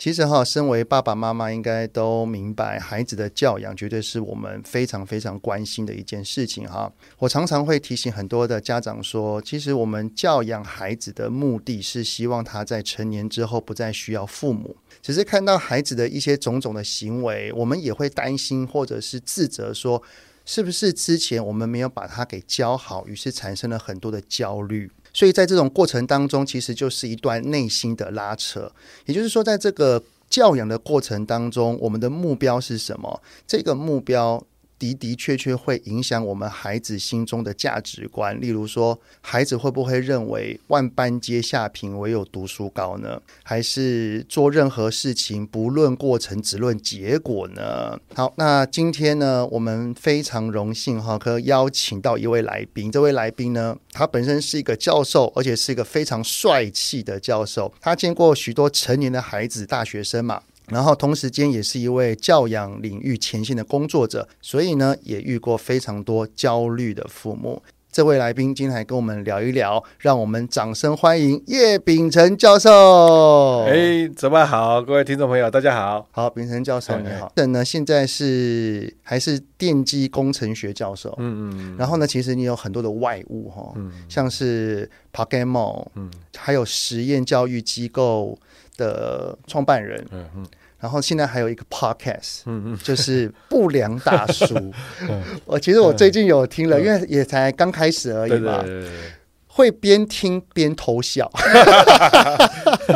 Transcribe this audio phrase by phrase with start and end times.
[0.00, 6.90] 其实哈，身为爸爸妈妈，应该都明白，孩子的教养绝对是我们非常非常关心的一件事情哈。
[7.18, 14.74] 我常常会提醒很多的家长说，其实我们教养孩子的目的是希望他在成年之后不再需要父母。
[15.02, 20.02] 只是看到孩子的一些种种的行为，我们也会担心或者是自责，说
[20.46, 24.90] 是不是之前我们没有把他给教好，于是产生了很多的焦虑。
[25.12, 28.70] 所以在这种过程当中，其实就是一段内心的拉扯。
[29.06, 33.22] 也就是说，在这个教养的过程当中，我们的目标是什么？
[33.46, 34.44] 这个目标。
[34.80, 38.40] 的的确确会影响我们孩子心中的价值观。
[38.40, 43.20] 例如说，孩子会不会认为万般皆下品，唯有读书高呢？
[43.42, 48.00] 还是做任何事情不论过程，只论结果呢？
[48.14, 52.90] 好，那今天呢，我们非常荣幸哈，可邀请到一位来宾。
[52.90, 57.70] 这位来宾呢，他本身是一个教授，而且是一个非常帅气的教授。
[57.80, 60.42] 他见过许多成年的孩子，大学生嘛。
[60.70, 67.62] 然后同时间也是一位教养领域前线的工作者，所以呢，也遇过非常多焦虑的父母。
[67.92, 73.64] 这位来宾今天来跟我们聊一聊，让我们掌声欢迎叶秉成教授。
[73.64, 76.06] 哎，怎么好，各位听众朋友，大家好。
[76.12, 77.32] 好，秉成教授你好。
[77.34, 81.12] 等呢，现在是还是电机工程学教授。
[81.18, 81.76] 嗯嗯。
[81.76, 88.38] 然后呢，其实你有很多的外务哈，嗯，像是 Pokemon，嗯，还有实验教育机构
[88.76, 90.06] 的创办人。
[90.12, 90.46] 嗯嗯。
[90.80, 94.54] 然后现在还有一个 podcast，嗯嗯，就是不良大叔。
[95.44, 98.64] 我其实我最近有听了，因为也才刚开始而已嘛，
[99.46, 101.30] 会边听边偷笑，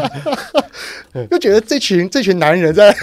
[1.30, 2.94] 就觉得这群这群男人在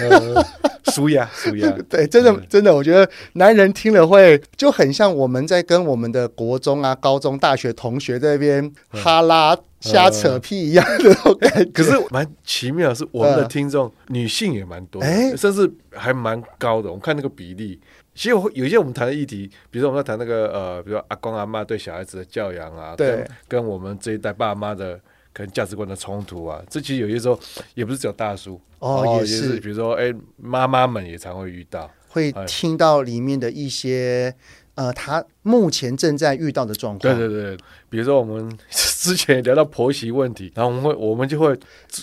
[0.92, 1.70] 舒压舒压。
[1.88, 9.56] 对，真的真的，我觉得男人听了会就很像我们在跟我们的国中啊、高中、大学同学在那边哈拉。
[9.82, 15.02] 瞎扯屁一样的那种感觉，可是蛮奇妙的是，我们的听众女性也蛮多，
[15.36, 16.88] 甚至还蛮高的。
[16.88, 17.80] 我们看那个比例，
[18.14, 25.00] 其实有一些我们谈的议题，比如说我们在谈那个呃，比如说阿公阿妈对小孩子的教养啊，对，跟我们这一代爸妈的
[25.32, 27.38] 可能价值观的冲突啊，这其实有些时候
[27.74, 34.34] 也不是只有大叔哦，也是，比如说哎，妈妈们也常会遇到，会听到里面的一些。
[34.74, 37.14] 呃，他目前正在遇到的状况。
[37.14, 37.56] 对对对，
[37.90, 41.54] 比如说我们 之前聊到婆媳问题，然后我们会我们就会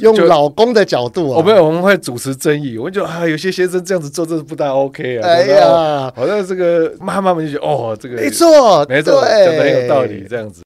[0.02, 5.28] 用老公的角度，啊我们我们会主持争议，我们就啊，有些先生这样子做，这是不大 OK 啊。
[5.28, 10.62] 哎呀，好像这个妈妈们就觉得哦，这个没错，没错，讲的很有道理，这样子。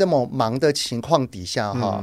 [0.00, 2.02] 这么忙的情况底下，哈。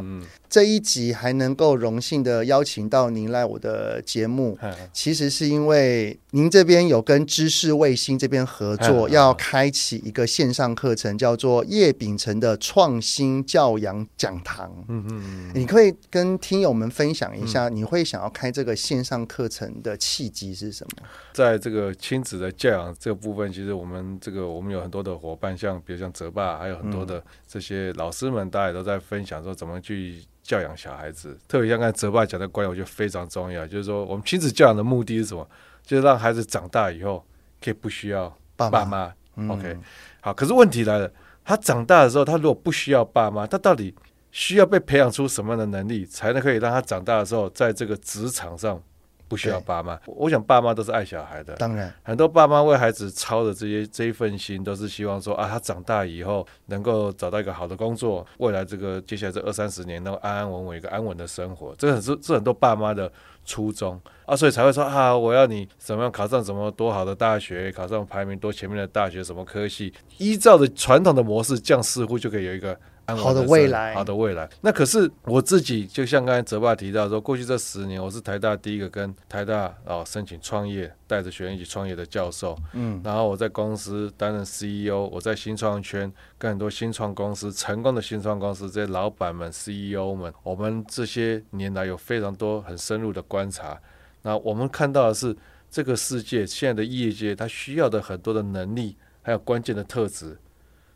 [0.49, 4.57] 这一集还能够荣幸的邀请到您来我的节目，
[4.93, 14.71] 其实是因为您这边有跟知识卫星这边合作，要开启一个线上课程，叫做叶秉成的创新教养讲堂。
[14.87, 21.05] 嗯嗯，你可以跟听友们分享一下，你会想要开这个线上课程的契机是什么？
[21.33, 30.23] 在这个亲子的教养这个部分，其实我们这个我们有很多的伙伴，像比如像泽爸，还有很多的这些老师们，大家都在分享说怎么去。
[30.47, 33.67] 教养小孩子，特别像刚才泽爸讲的观念，我觉得非常重要。
[33.67, 35.45] 就是说，我们亲子教养的目的是什么？
[35.83, 37.21] 就是让孩子长大以后
[37.61, 39.13] 可以不需要爸妈。
[39.49, 39.77] OK，
[40.21, 40.33] 好。
[40.33, 41.11] 可是问题来了，
[41.43, 43.93] 他长大的时候，他如果不需要爸妈，他到底
[44.31, 48.81] 需要被培养出什么样的能力，才能可以让他长大的时候，在这个职场上？
[49.27, 51.53] 不需要爸妈，我想爸妈都是爱小孩的。
[51.55, 63.11] 当然，很多爸妈为孩子操的这些这一份心，都是希望说啊，他长大以后能够找到一个好的工作，未来这个接下来这二三十年能够安安稳稳一个安稳的生活，这很是是很多爸妈的
[63.45, 63.99] 初衷。
[64.25, 72.77] 啊，所以才会说啊，我要你怎么样考上什么多好的大学，考上排名多前面的大学，什么科系，依照着传统的模式，这样似乎就可以有一个。
[73.15, 74.49] 好的未来，好的未来。
[74.59, 82.57] 那可是我自己，就像刚才泽爸提到说，过去这十年，我是台大第一个跟台大哦申请创业，带着学员一起创业的教授。
[82.73, 93.79] 嗯，然后我在公司担任 CEO，我在新创圈跟很多新创公司成功的新创公司这些老板们、CEO 们，我们这些年来有非常多很深入的观察。
[94.23, 95.33] 那我们看到的是，
[95.71, 100.37] 这个世界现在的业界，它需要的很多的能力，还有关键的特质，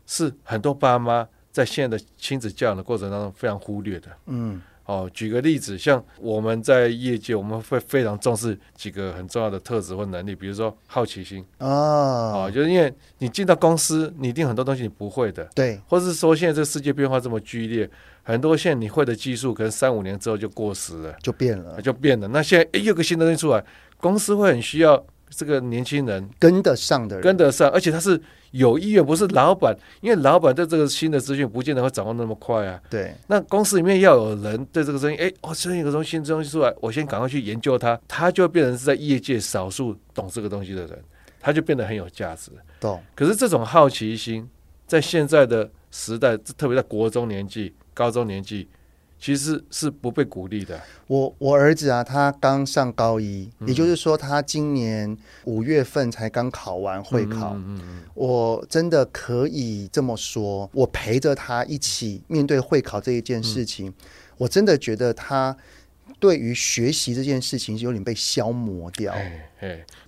[0.04, 1.26] 是很多爸妈。
[1.52, 4.08] 在现在的亲子教养的过程当中非常忽略的。
[4.26, 4.60] 嗯。
[4.84, 17.88] 哦，举个例子，像我们在业界，我们会非常重视几个很重要的特质或能力，比如说好奇心啊，哦，哦，就是因为你进到公司，你一定很多东西你不会的，对，或者是说现在这个世界变化这么剧烈，
[18.24, 22.26] 很多现在你会的技术，可能三五年之后就过时了，就变了，就变了。
[22.26, 23.64] 那现在又，有个新的东西出来，
[23.98, 25.02] 公司会很需要
[25.34, 28.20] 这个年轻人跟得上的人，跟得上，而且他是。
[28.52, 32.78] 有意愿不是老板，因为老板对这个新的资讯不见得会掌握那么快啊。
[32.90, 41.02] 对，那公司里面要有人对这个东西，哎，哦，最近有个东西新东西出来，我先赶快去研究它，他就会变成是在业界少数懂这个东西的人，
[41.40, 42.50] 他就变得很有价值。
[42.78, 43.02] 懂。
[43.14, 44.46] 可是这种好奇心，
[44.86, 48.68] 在现在的时代，特别在国中年纪、高中年纪。
[49.22, 50.80] 其实是不被鼓励的。
[51.06, 57.54] 我我儿子啊，他刚上高一，嗯、也就是说，他今年五月份才刚考完会考。
[57.54, 63.94] 嗯嗯嗯嗯、我真的可以这么说，我陪着他一起面对会考这一件事情，嗯、
[64.38, 65.56] 我真的觉得他
[66.22, 69.12] 对于学习这件事情是有点被消磨掉。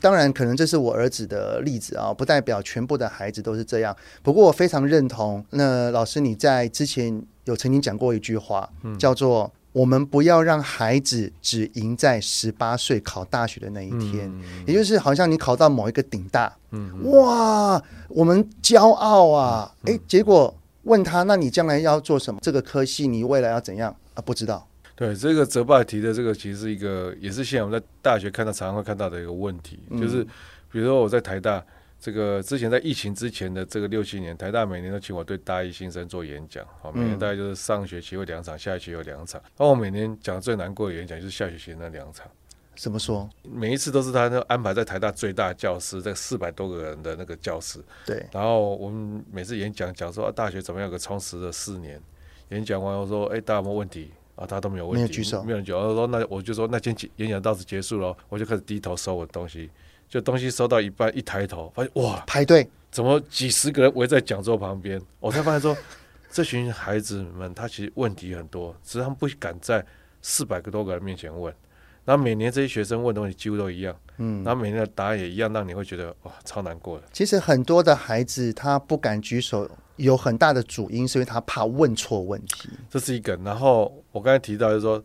[0.00, 3.94] 当然，可能这是我儿子的例子啊，不代表全部的孩子都是这样。
[4.22, 5.44] 不过，我非常认同。
[5.50, 7.20] 那老师，你在之前。
[7.46, 8.66] 有曾经讲过一句话，
[8.98, 14.32] 叫做“我们不要让孩子只赢在十八岁考大学的那一天”，
[14.66, 16.56] 也就是好像你考到某一个顶大，
[17.02, 19.70] 哇，我们骄傲啊！
[19.84, 22.40] 诶，结果问他，那你将来要做什么？
[22.42, 24.22] 这个科系你未来要怎样啊？
[24.24, 24.66] 不知道。
[24.96, 30.24] 对，这个泽爸提的这个，其实是一个，也是现在我们在大学看到常常会看到的一个问题，就是
[30.70, 31.64] 比如说我在台大。
[32.00, 39.40] 这个之前在疫情之前的这个六七年，台大每年都请我对大一新生做演讲，好，每年大概就是上学期有两场，下学期有两场。
[39.56, 42.26] 然后我每年讲最难过的演讲就是下学期那两场。
[42.76, 43.30] 怎么说？
[43.42, 47.82] 每一次都是他那安排在台大最大教室，在四百多个人的那个教室。
[48.04, 48.26] 对。
[48.30, 51.98] 然后我们每次演讲讲说啊大学怎么样有个充实的四年，
[52.50, 54.10] 演讲完我说，哎，大家有没有问题？
[54.36, 55.72] 啊，他都没有问题，没有举手，没有人举。
[55.72, 59.70] 我说那我就说那今天演讲到此结束了，我就开始低头收我的东西。
[60.06, 65.00] 就东西收到一半，一抬头发现哇，排队怎么几十个人围在讲座旁边？
[65.18, 65.76] 我才发现说，
[66.30, 69.84] 这群孩子们他其实问题很多，只是他们不敢在
[70.22, 71.52] 四百个多个人面前问。
[72.04, 77.04] 然后每年这些学生问的问题几乎都一样，嗯，然后每年的答案也一样，让你会觉得哇，超难过的。
[77.12, 83.36] 其实很多的孩子他不敢举手，有很大的主因是因为他怕问错问题，这是一个。
[83.44, 85.02] 然后我刚才提到就是说。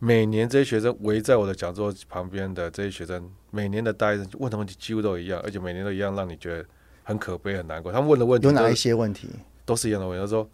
[0.00, 6.64] 每年这些学生围在我的讲座旁边的这些学生，每年的大一问的问题几乎都一样，而且每年都一样，让你觉得
[7.02, 7.90] 很可悲、很难过。
[7.90, 9.28] 他们问的问题有哪一些问题？
[9.64, 10.24] 都是一样的问题。
[10.24, 10.48] 他说：“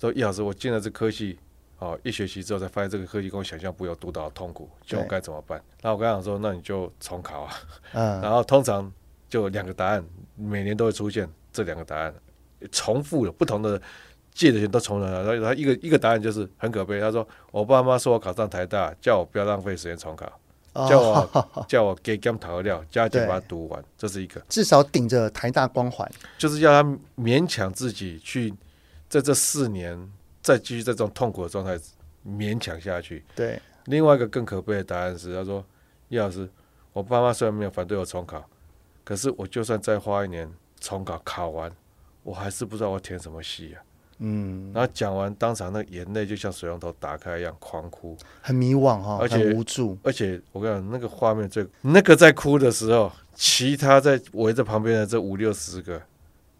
[0.00, 1.38] 说叶老师，我进了这科系，
[1.78, 7.54] 哦，一学期之后才发现这个科技跟我想象不一样，读到痛苦，就我该怎么办？”那我跟他讲说：“那你就重考啊。”
[7.92, 8.20] 嗯。
[8.22, 8.92] 然后通常
[9.28, 10.04] 就两个答案，
[10.36, 12.14] 每年都会出现这两个答案，
[12.72, 13.80] 重复的不同的。
[14.32, 17.00] 借的钱都重来了，然后他一个一个答案就是很可悲。
[17.00, 20.30] 他说：“我爸妈说我考上台大，叫我不要浪费时间重考，
[20.86, 26.06] 叫我 叫我给他们调料，加紧把它读完。”这是一个，至少顶着台大光环，
[26.36, 28.52] 就是要他勉强自己去
[29.08, 29.98] 在这四年
[30.46, 31.76] 再继续在这种痛苦的状态
[32.24, 33.24] 勉强下去。
[33.34, 35.64] 对，另外一个更可悲的答案是，他说
[36.10, 36.48] ：“叶老师，
[36.92, 38.48] 我爸妈虽然没有反对我重考，
[39.02, 40.48] 可是我就算再花一年
[40.78, 41.68] 重考考完，
[42.22, 43.82] 我还是不知道我填什么系啊。”
[44.18, 49.98] 嗯，然后讲完，当场那眼泪就像水龙头打开一样狂哭，很迷惘哈、哦，而且无助。
[50.04, 56.00] 而且我跟你讲，那个画面最那个在哭的时候，其他在围着旁边的这五六十个，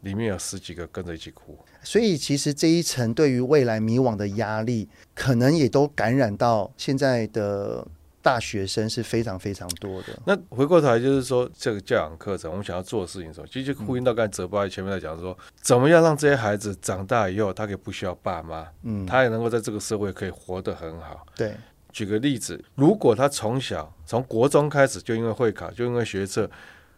[0.06, 1.58] 里面有十几个跟着一起哭。
[1.82, 7.86] 所以其实这一层对于未来迷惘的压力，可能也都感染到现在的。
[8.22, 10.08] 大学生是非常非常多的。
[10.24, 13.46] 那回过头来就是说，这个教养课程，我们想要做的事情什么？
[13.46, 21.24] 其实就呼应到刚才泽爸前面在讲说，怎么样让这些孩子长大以后，他可以不需要爸妈，嗯，他也能够在这个社会可以活得很好。
[21.36, 21.54] 对，
[21.92, 26.50] 举个例子，如果他从小从国中开始就因为会考，就因为学测，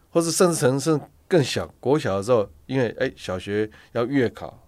[0.09, 0.99] 或是甚至甚至
[1.29, 4.61] 更小，国小的时候，因为哎小学要月考，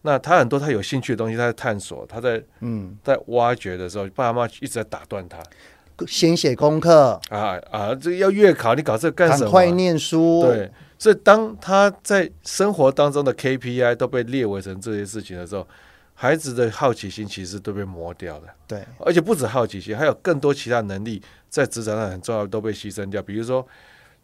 [0.00, 5.38] 那他很多他有兴趣的东西，他在探索，他在嗯在挖掘的时候，爸妈一直在打断他。
[6.08, 7.94] 先写功课啊啊！
[7.94, 9.44] 这要月考，你搞这个干什么？
[9.44, 10.42] 赶快念书。
[10.42, 10.68] 对，
[10.98, 15.64] 所以当他在生活当中的 KPI 都被列为成这些事情的时候，
[16.12, 18.48] 孩子的好奇心其实都被磨掉了。
[18.66, 23.22] 对，而且不止好奇心，还有更多其他能力在职场上很重要都被牺牲掉。
[23.22, 23.64] 比如说，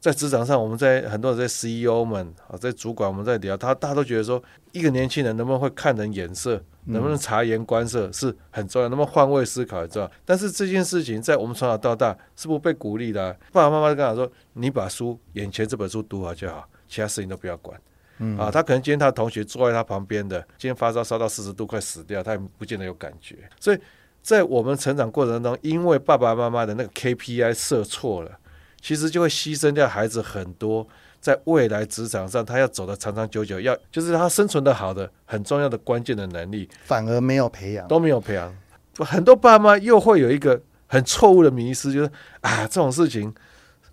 [0.01, 4.43] 在职场上，我们在很多人在 CEO 们啊，在主管我们在聊，他大家都觉得说，
[4.73, 6.61] 一个年轻人能不能会看人眼色？
[6.87, 10.11] 能不能察言观色是很重要，能不能换位思考很重要。
[10.25, 13.37] 但是这件事情在我们从小到大是不被鼓励的啊。
[13.53, 17.79] 爸爸妈妈就跟他说：“你把书眼前这本书读好就好，其他事情都不要管。”
[18.19, 23.37] 嗯啊，他可能今天他同学坐在他旁边的，今天发烧烧到四十度快死掉，他也不见得有感觉。
[23.61, 23.79] 所以
[24.23, 28.39] 在我们成长过程当中，因为爸爸妈妈的那个 KPI 设错了，
[28.81, 30.87] 其实就会牺牲掉孩子很多
[31.21, 38.57] 在未来职场上他要走的长长久久，要就是他生存的好的很重要的关键的能力，反而没有培养，都没有培养。
[38.99, 42.11] 很多爸妈又会有一个很错误的迷失，就是
[42.41, 43.35] 啊，这种事情。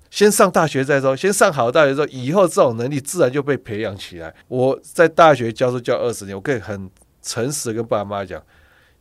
[0.09, 4.33] 先上大学再说，先上好大学之后，以后这种能力自然就被培养起来。
[4.47, 6.89] 我在大学教书教二十年，我可以很
[7.21, 8.41] 诚实跟爸妈讲，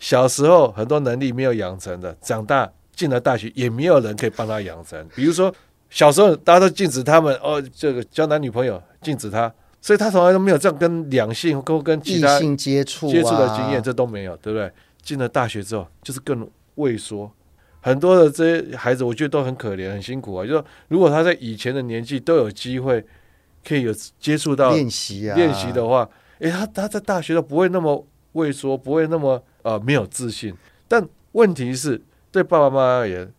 [0.01, 5.09] 小时候很多能力没有养成的，长大进了大学也没有人可以帮他养成。
[5.15, 5.55] 比如说
[5.97, 9.51] 小时候大家都禁止他们哦，这个交男女朋友禁止他，
[9.81, 14.71] 所以他从来都没有这样跟两性跟跟其他异性接触接触的经验，这都没有，对不对？
[15.01, 17.33] 进了大学之后，就是更畏缩。
[17.81, 20.45] 很多的这些孩子，我觉得都很可怜、很辛苦啊。
[20.45, 23.03] 就是说，如果他在以前的年纪都有机会
[23.67, 26.07] 可以有接触到练习啊，练习的话，
[26.41, 30.55] 诶，他他在大学都不会那么畏缩，不会那么呃没有自信。
[30.87, 31.99] 但问题是，
[32.31, 33.33] 对爸爸妈妈而言，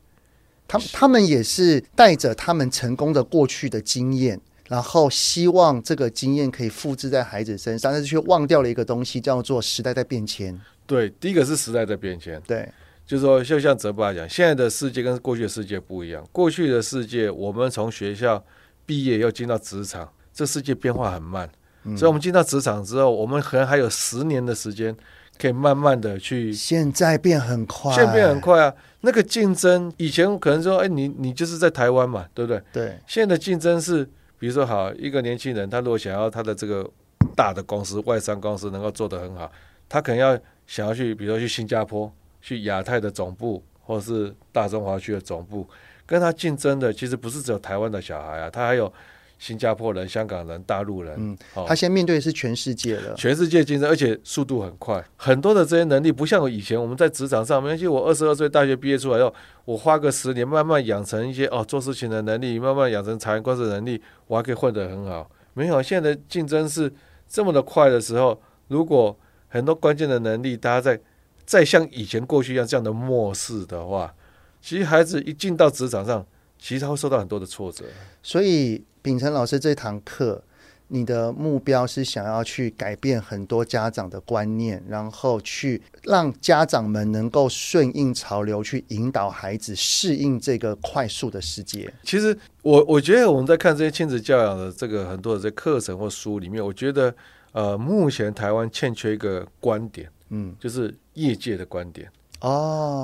[0.68, 10.60] 他他们也是带着他们成功的过去的经验，然后希望这个经验可以复制在孩子身上，但是却忘掉了一个东西，叫做时代在变迁。
[10.86, 12.42] 对，第一个是时代在变迁。
[12.46, 12.68] 对。
[13.06, 16.28] 就是说，就像泽爸讲，现在的世界跟过去的世界不一样。
[16.30, 18.44] 过去的世界，我们从学校
[18.86, 21.50] 毕业要进到职场，这世界变化很慢。
[21.86, 24.94] 嗯、所以，我们进到职场之后，我们可能还有十年的时间，
[25.40, 26.52] 可以慢慢的去。
[26.52, 28.74] 现在变很快，现在变很快啊！
[29.02, 32.62] 那个竞争，以前可能说，哎，你你就是在台湾嘛，对不对？
[32.74, 33.00] 对。
[33.08, 34.04] 现在的竞争是，
[34.40, 36.90] 比如说，好一个年轻人，他如果想要他的这个
[37.36, 39.52] 大的公司、外商公司能够做得很好，
[39.88, 42.12] 他可能要想要去，比如说去新加坡。
[42.40, 45.68] 去亚太的总部，或是大中华区的总部，
[46.06, 48.94] 跟他竞争的其实不是只有台湾的小孩啊，他还有
[49.40, 51.16] 新加坡人、香港人、大陆人。
[51.18, 55.04] 嗯，哦、他现在面对的是全世界了，全世界竞争，而且速度很快。
[55.16, 59.34] 很多的这些能力不像以前我们在职场上，没关系，我二十二岁大学毕业出来后，
[59.66, 65.30] 我花个十年慢慢养成一些哦做事情的能力，慢慢养成察言观色能力，我还可以混得很好。
[65.54, 66.92] 没有，现在的竞争是
[67.28, 69.18] 这么的快的时候，如果
[69.48, 71.00] 很多关键的能力大家在。
[71.48, 74.14] 再像以前过去一样这样的漠视的话，
[74.62, 76.28] 其实孩子一进到职场上，
[76.60, 77.86] 其实他会受到很多的挫折。
[78.22, 80.44] 所以秉承老师这堂课，
[80.90, 91.94] 你的目标是想要去改变很多家长的观念，然后去让家长们能够顺应潮流，去引导孩子适应这个快速的世界。
[92.04, 97.14] 其实我我觉得我们在看这些亲子教养的这个很多的这课程或书里面，我觉得
[97.52, 100.10] 呃，目前台湾欠缺一个观点。
[100.30, 102.06] 嗯，就是业界的观点
[102.42, 102.50] 哦，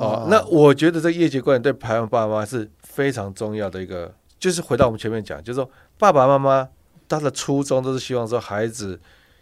[0.02, 0.26] 哦。
[0.30, 4.14] 那我觉得这业界观点对台湾爸妈是非常重要的一个。
[4.36, 6.68] 就是回到我们前面讲，就是说爸爸妈妈
[7.08, 8.98] 他的初衷都是希望说孩子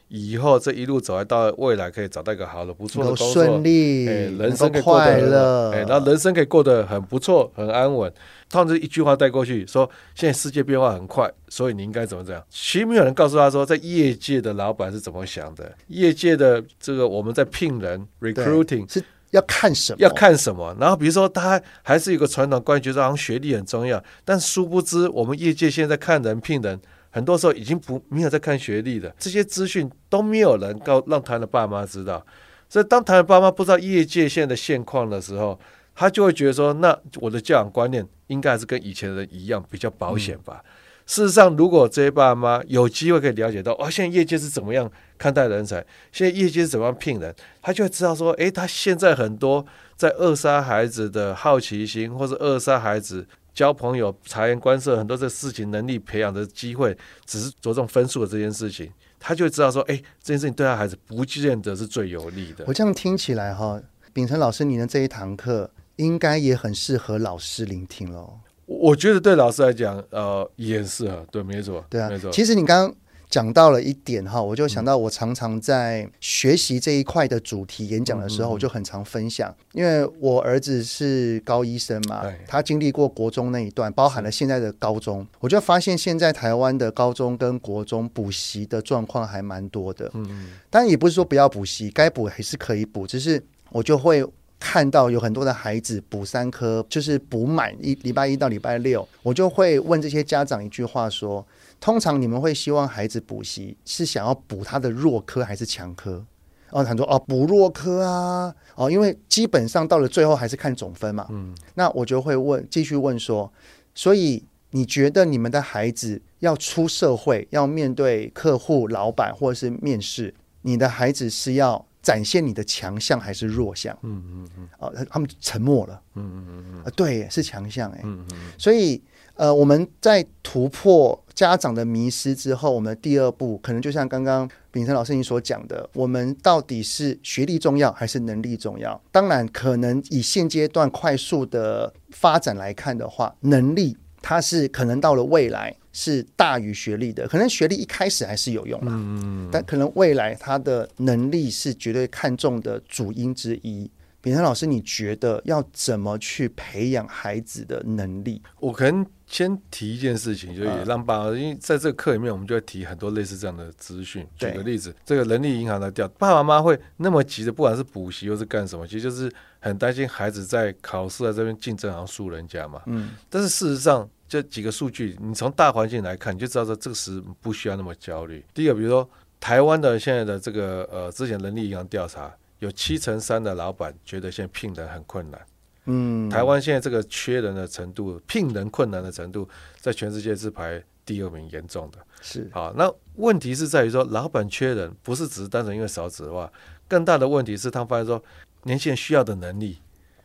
[0.09, 8.13] 以后这一路走来到未来可以找到一个好的、不错的工作，顺利，哎，人生可以过得很快乐，哎，然后人生可以过得很不错、很安稳。
[8.51, 12.45] 他们就一句话带过去，说现在世界变化很快，所以你应该怎么怎样？
[12.51, 15.75] 其实没有人告诉他说，在业界的老板是怎么想的。
[15.87, 19.99] 业界的这个我们在聘人 recruiting 是要看什么？
[19.99, 20.75] 要看什么？
[20.81, 24.03] 然后比如说，他还是有个传统观念，觉得好像学历很重要。
[24.25, 29.15] 但殊不知，我们业界现在看人聘人，很多时候已经不没有在看学历的。
[29.19, 32.25] 这些资讯都没有人告让他的爸妈知道。
[32.69, 35.59] 所以当他的爸妈不知道业界现在的现况的时候，
[35.95, 40.63] 他就会觉得说，那我的教养观念应该还是跟以前的人一样，比较保险吧。
[41.07, 49.67] 事实上，如果这些爸妈有机会可以了解到，哦，现在业界是怎么样看待人才，现在业界是怎么样聘人，他就会知道说，诶，他现在很多
[49.97, 62.65] 在扼杀孩子的好奇心，或是扼杀孩子交朋友、察言观色很多这事情能力培养的机会，只是着重分数的这件事情，他就会知道说，诶，这件事情对他孩子不见得是最有利的。
[62.67, 63.81] 我这样听起来哈，
[64.13, 65.71] 秉承老师您的这一堂课。
[65.97, 68.41] 应该也很适合老师聆听喽。
[68.81, 71.25] 我觉得对老师来讲，呃，也很适合。
[71.31, 71.85] 对，没错。
[71.89, 72.31] 对啊，没错。
[72.31, 72.97] 其实你刚刚
[73.29, 79.55] 讲到了一点哈，我就想到我常常在学习这一块的主题演讲的时候，我就很常分享。
[79.73, 90.11] 因为我儿子是高一生嘛，他经历过国中那一段，包含了现在的高中，我就发现现在台湾的高中跟国中补习的状况还蛮多的。
[90.15, 90.49] 嗯嗯。
[90.69, 94.25] 当然也不是说不要补习，该补还是可以补，只是我就会。
[94.65, 101.45] 看到有很多的孩子补三科，就是补满一礼拜一到礼拜六，我就会问这些家长一句话说：
[101.81, 106.25] 通常你们会希望孩子补习是想要补他的弱科还是强科？
[106.71, 111.27] 哦，他说哦补弱科啊，哦，因为基本上到了最后还是看总分嘛。
[111.31, 113.53] 嗯，那我就会问，继续问说，
[113.97, 123.97] 所以你觉得你们的孩子要出社会，要面对客户、老板或者是面试，你的孩子是要展现你的强项还是弱项？
[124.03, 124.69] 嗯嗯嗯。
[124.79, 126.01] 哦，他们沉默了。
[126.15, 126.83] 嗯嗯嗯嗯。
[126.83, 128.01] 啊，对，是强项哎。
[128.03, 128.39] 嗯嗯。
[128.59, 129.01] 所以，
[129.35, 139.01] 呃，我们在突破家长的迷失之后，我们的第二步可能就像刚刚秉承老师你所讲的，我们到底是学历重要还是能力重要？
[139.11, 147.29] 当然，可能以现阶段快速的发展来看的话，能力它是可能到了未来是大于学历的。
[147.29, 153.91] 可能学历一开始还是有用的，嗯，但可能未来他的能力是绝对看重的主因之一。
[154.21, 158.41] 秉承老师，你觉得要怎么去培养孩子的能力？
[158.61, 159.07] 我可能。
[159.25, 164.27] 先提一件事情，就也让爸爸，因为在这个课里面，我们就会提很多类似这样的资讯。
[164.37, 172.83] 举个例子，这个人力银行的调，爸爸妈妈会那么急的，不管是补习又是干什么，其实就是很担心孩子在考试在这边竞争，好像输人家嘛。
[172.85, 173.13] 嗯。
[173.31, 178.43] 但是事实上，这几个数据，你从大环境来看，你就知道说这个时不需要那么焦虑。
[178.55, 179.07] 第一个，比如说
[179.39, 185.39] 台湾的现在的这个呃，之前人力银行调查，有七成三的老板觉得现在聘人很困难。
[185.85, 189.47] 嗯，台湾现在这个缺人的程度，聘人困难的程度，
[189.79, 191.99] 在全世界是排第二名，严重的。
[192.23, 196.51] 是啊，那问题是在于说，老板缺人，不是只是单纯因为少子化，
[196.89, 198.25] 更大的问题是他们发现说，
[198.63, 199.83] 年轻人需要的能力，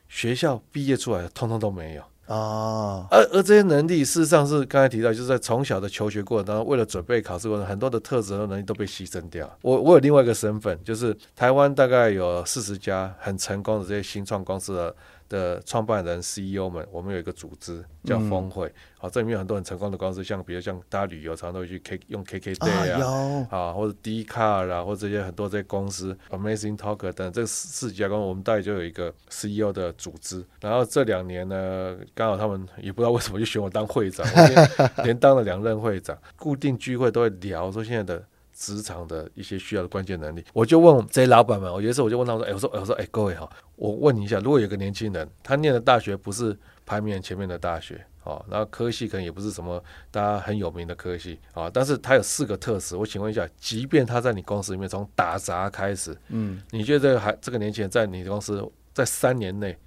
[0.08, 3.08] 学校毕业出来的通通都没有啊。
[3.10, 9.52] 而而这些能力，事实上是刚才提到，就是在从小的求学过程当中，为了准备考试过程，很多的特质和能力都被牺牲掉。
[9.62, 14.96] 我我有另外一个身份，就是台湾大概有四十家很成功的这些新创公司的。
[15.30, 30.46] 的创办人 CEO 们，我们有一个组织叫峰会，好、嗯，这里面有很多很成功的公司，像比如像大家旅游常常都会去 K 用 KKday 啊，啊，或者 Dcard 啊，或者这些很多这些公司，Amazing Talker 等这四几家公司，我们大概就有一个 CEO 的组织。
[30.62, 38.24] 然后这两年呢，刚好他们也不知道为什么就选我当会长，我连 当了两任会长，固定聚会都会聊说现在的。
[38.58, 59.78] 职场的一些需要的关键能力，我就问这些老板们，我有一次我就问他们说：“哎，我说，我说，哎，各位哈，我问你一下，如果有个年轻人，他念的大学不是排名前面的大学，哦，然后科系可能也不是什么大家很有名的科系，啊，但是他有四个特质，我请问一下，即便他在你公司里面从打杂开始，嗯，你觉得这个还这个年轻人在你的公司在三年内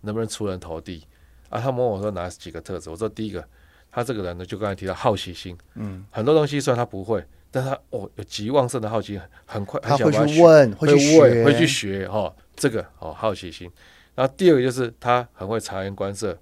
[0.00, 1.06] 能不能出人头地？
[1.50, 2.88] 啊，他问我说哪几个特质？
[2.88, 3.46] 我说第一个，
[3.90, 7.22] 他这个人呢，就刚才提到好奇心，嗯，很多东西虽然他不会。
[7.54, 13.70] 但他哦有极旺盛的好奇，很快很想去问，会去问，会去学哈、哦，这个哦好奇心。
[14.16, 16.36] 然后第二个就是他很会察言观色，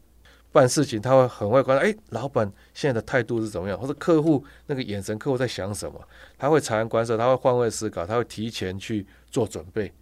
[0.53, 6.01] 办事情他会很会观察，哎，老板现在的态度是怎么样，或者客户那个眼神，客户在想什么，
[6.39, 9.93] 他会察言观色，他会换位思考，他会提前去做准备。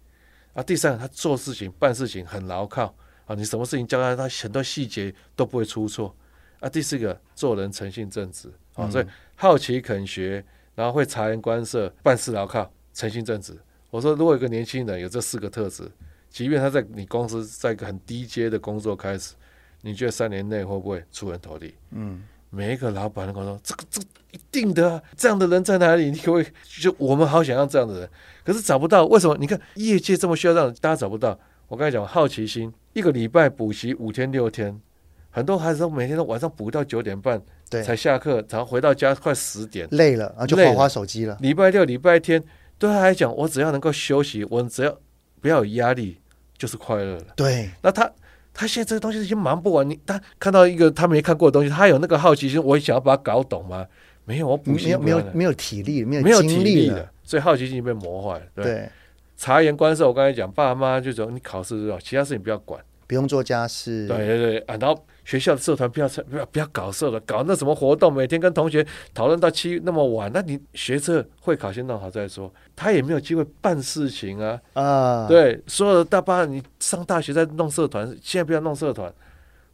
[0.53, 2.95] 啊，第三个他做事情办事情很牢靠
[3.25, 6.15] 啊，你什么事情交代他，很多细节都不会出错。
[6.61, 10.41] 啊，第四个做人诚信正直啊，所以好奇肯学。
[10.75, 13.57] 然后会察言观色，办事牢靠，诚信正直。
[13.89, 15.89] 我说，如果一个年轻人有这四个特质，
[16.29, 19.33] 即便他在你公司在一个很低阶的工作开始，
[19.81, 21.73] 你觉得三年内会不会出人头地？
[21.91, 26.09] 嗯，每一个老板都跟我说，这个这个、一定的啊，这样的人在哪里？
[26.09, 26.47] 你可不可以
[26.81, 28.09] 就我们好想要这样的人，
[28.45, 29.05] 可是找不到。
[29.07, 29.35] 为什么？
[29.37, 31.37] 你看业界这么需要这样，大家找不到。
[31.67, 34.79] 我刚才讲好奇心，一个礼拜补习五天六天，
[35.31, 37.41] 很多孩子都每天都晚上补到九点半。
[37.69, 41.37] 对，才下课，然后回到家快十点，累了啊，就滑滑手机了。
[41.39, 42.43] 礼拜六、礼拜天
[42.77, 44.93] 对他来讲，我只要能够休息，我只要
[45.39, 46.17] 不要有压力，
[46.57, 47.27] 就是快乐了。
[47.33, 48.11] 对，那他
[48.53, 53.87] 他现在这个东西已经忙不完，你他看到一个他没看过的东西，他有那个好奇心，我想要把它搞懂吗？
[54.25, 58.45] 没有，我补习没有没有没有体力，没有没有体力的，所以好奇心被磨坏了。
[58.53, 58.89] 对，对
[59.37, 64.05] 察言观色，我刚才讲，爸妈就说你考试知道，其他事情不要管，不用做家事。
[64.09, 65.05] 对对对啊，然后。
[65.23, 72.51] 学校的社团不要不要不要搞社了，搞那什么活动，每天跟同学讨论到七那么晚，那你学测会考先弄好再说。
[72.75, 75.27] 他也没有机会办事情啊啊！
[75.27, 79.13] 对，所有的大巴你上大学在弄社团，现在不要弄社团，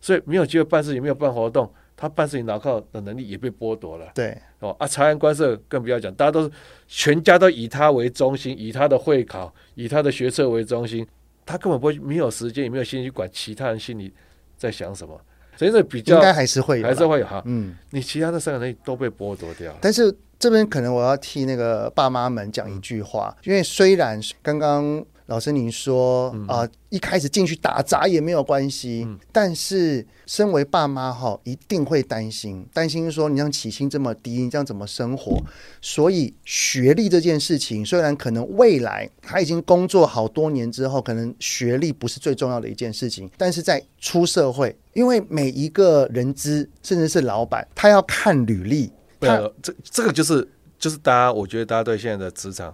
[0.02, 4.12] 所以没有机会办事情，没有办活动，他办事情牢靠的能力也被剥夺了。
[4.14, 6.52] 对哦啊，察言观色更不要讲，大家都是
[6.88, 11.08] 全家都以他为中心，以他的会考，以他的学测为中心，
[11.46, 14.14] 他根本不会没有时间，也没有心去管其他人心里
[14.58, 15.18] 在想什么。
[15.58, 17.42] 所以这比较应该还是会有，还是会有哈。
[17.46, 19.76] 嗯，你其他的三个能力都被剥夺掉。
[19.82, 35.44] 但是这边可能我要替那个爸妈们讲一句话，嗯、因为虽然刚刚老师您说啊、一开始进去打杂也没有关系，嗯、但是身为爸妈哈，一定会担心，担心说你让起薪这么低，你这样怎么生活？
[35.82, 50.48] 所以学历这件事情，虽然可能未来他已经工作好多年之后，可能学历不是最重要的一件事情，但是在出社会，因为每一个人资甚至是老板，他要看履历，他这这个就是
[50.80, 52.74] 就是大家，我觉得大家对现在的职场。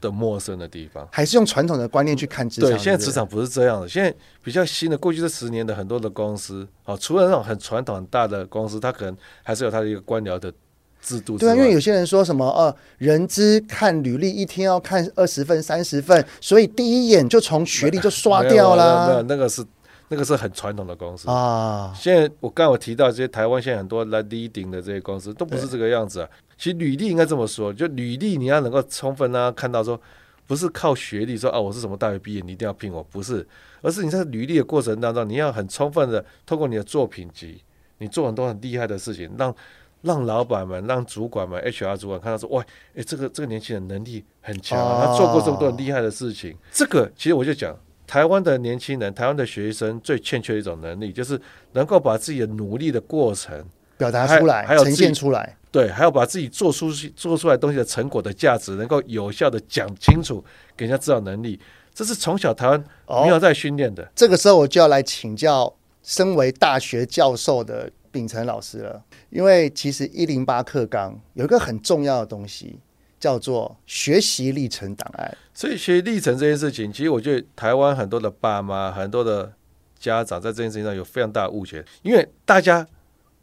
[0.00, 2.70] 的陌生的地方，还是用传统的观念去看职场。
[2.70, 3.88] 对，现在职场不是这样的。
[3.88, 10.52] 现在比较新的，过去这十年的很多的公司，哦，除了那种很传统很大的公司，它可能还是有它的一个官僚的
[11.00, 11.36] 制度。
[11.36, 19.08] 对啊，因为有些人说什么，呃，人资看履历一天要看二十份、三十份，所以第一眼就从学历就刷掉了。
[19.08, 19.64] 没有，那个是
[20.08, 21.92] 那个是很传统的公司啊。
[21.94, 26.28] 现在我刚刚我提到这些台湾现在很多来 leading 的这些公司，都不是这个样子啊。
[26.58, 29.98] 其实履历应该这么说，就履历你要能够充分啊看到说，
[30.44, 33.46] 不是靠学历说啊我是什么大学毕业，你一定要聘我，不是，
[33.80, 37.62] 而是你在履历的过程当中，你要很充分的通过你的作品集，
[37.98, 39.54] 你做很多很厉害的事情，让
[40.02, 46.56] 让老板们、让主管们、HR 主管看到说，哇，诶，这个这个年轻人能力很强啊，他做过这么多很厉害的事情。
[46.72, 51.40] 这个其实我就讲，台湾的年轻人、台湾的学生最欠缺的一种能力，就是
[51.72, 53.64] 能够把自己的努力的过程
[53.98, 55.56] 表达出来，还有呈现出来。
[55.70, 60.42] 对，还要把自己做出做出来东西的成果的价值，能够有效的讲清楚，
[60.74, 61.60] 给人家知道能力，
[61.92, 64.10] 这是从小台湾没有在训练的。
[64.14, 72.78] 这个时候我就要来请教身为大学教授的秉承老师了，因为其实一零八课纲有一个很重要的东西，
[73.20, 75.36] 叫做学习历程档案。
[75.52, 79.52] 所以学习历程这件事情，其实我觉得台湾很多的爸妈、很多的
[79.98, 82.86] 家长在这件事情上有非常大的误解，因为大家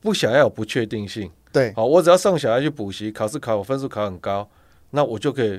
[0.06, 1.32] 不想要有不确定性。
[1.52, 4.48] 对，好，我只要送小孩去补习，考试考我分数考很高，
[4.92, 5.58] 那我就可以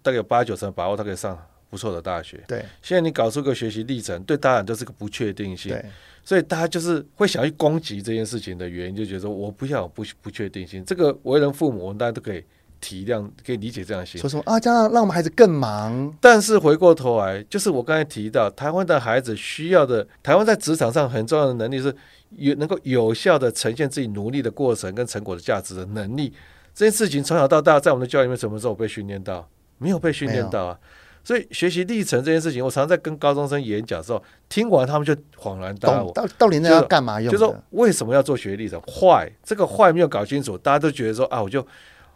[0.00, 1.36] 大概有八九成把握，他可以上
[1.68, 2.40] 不错的大学。
[2.46, 5.72] 对，现在你搞出个学习历程，对大家都是个不确定性。
[5.72, 5.84] 对，
[6.22, 10.84] 所以大家就是会想去攻击这件事情的原因，就觉得说我不要有不不确定性。
[10.84, 12.44] 这个为人父母，我们大家都可以
[12.80, 14.20] 体谅，可以理解这样心。
[14.20, 14.60] 说什么啊？
[14.60, 16.14] 这样让我们孩子更忙。
[16.20, 21.94] 但是回过头来，就是我刚才提到，台湾的孩子需要的，台湾在职场上很重要的能力是。
[22.36, 26.32] 有能够有效的呈现自己努力的过程跟成果的价值的能力，
[26.74, 29.48] 这件事情从小到大在我们的教育里面什么时候被训练到？
[29.80, 30.76] 没有被训练到啊！
[31.22, 36.10] 所以学习历程这件事情，我常常在跟高中生演讲的时候，听完他们就恍然大悟。
[36.10, 37.30] 到到底那要干嘛用？
[37.30, 38.80] 就是说为什么要做学习历程？
[38.82, 41.64] 坏，这个坏没有搞清楚，大家都觉得说啊，我就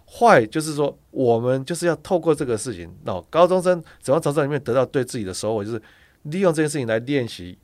[0.04, 5.64] 坏，就是说我们就是要透过这个事情，那高中生怎么从这里面得到对自己的收获？
[5.64, 5.80] 就是
[6.22, 7.56] 利用这件事情来练习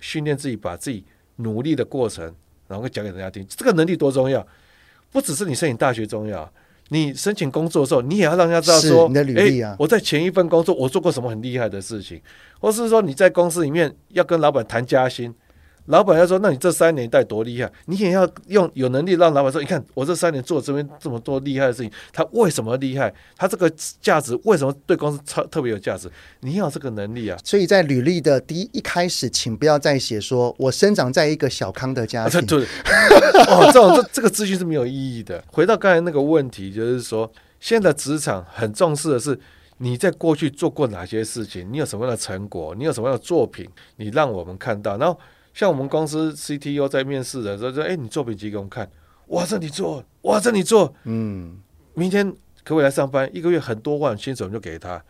[0.00, 1.04] 训练自己，把自己。
[1.36, 2.34] 努力的过程，
[2.68, 4.46] 然后讲给人家听，这个能力多重要！
[5.10, 6.52] 不只是你申请大学重要，
[6.88, 12.20] 你申请工作的时候，你也要让人家知道说，你的履历啊，诶，我在前一份工作我做过什么很厉害的事情，
[12.60, 15.34] 或是说你在公司里面要跟老板谈加薪。
[15.86, 17.70] 老板要说：“那你这三年带多厉害？
[17.84, 23.12] 你也要用有能力让老板说：‘你看我这三年做这边这么多厉害的事情，他为什么厉害？
[23.36, 23.70] 他这个
[24.00, 26.10] 价值为什么对公司超特别有价值？
[26.40, 32.40] 你要这个能力啊！’所以在履历的第一一开始，请不要再写说我生长在一个小康的家庭。
[32.40, 32.64] 啊、对，
[33.48, 35.44] 哦，这种这这个资讯是没有意义的。
[35.52, 39.38] 回到刚才那个问题，就是说，现在的职场很重视的是
[39.76, 45.20] 你在过去做过哪些事情，你有什么样的成果，你有什么样的作品，你让我们看到，然后。
[45.54, 48.90] 像我们公司 CTO 在面试的时候说：“哎，你作品集给我们看，
[49.28, 51.60] 哇，这你做，哇，这你做，嗯，
[51.94, 52.28] 明天
[52.64, 53.30] 可不可以来上班？
[53.32, 55.02] 一个月很多万薪水，我们就给他。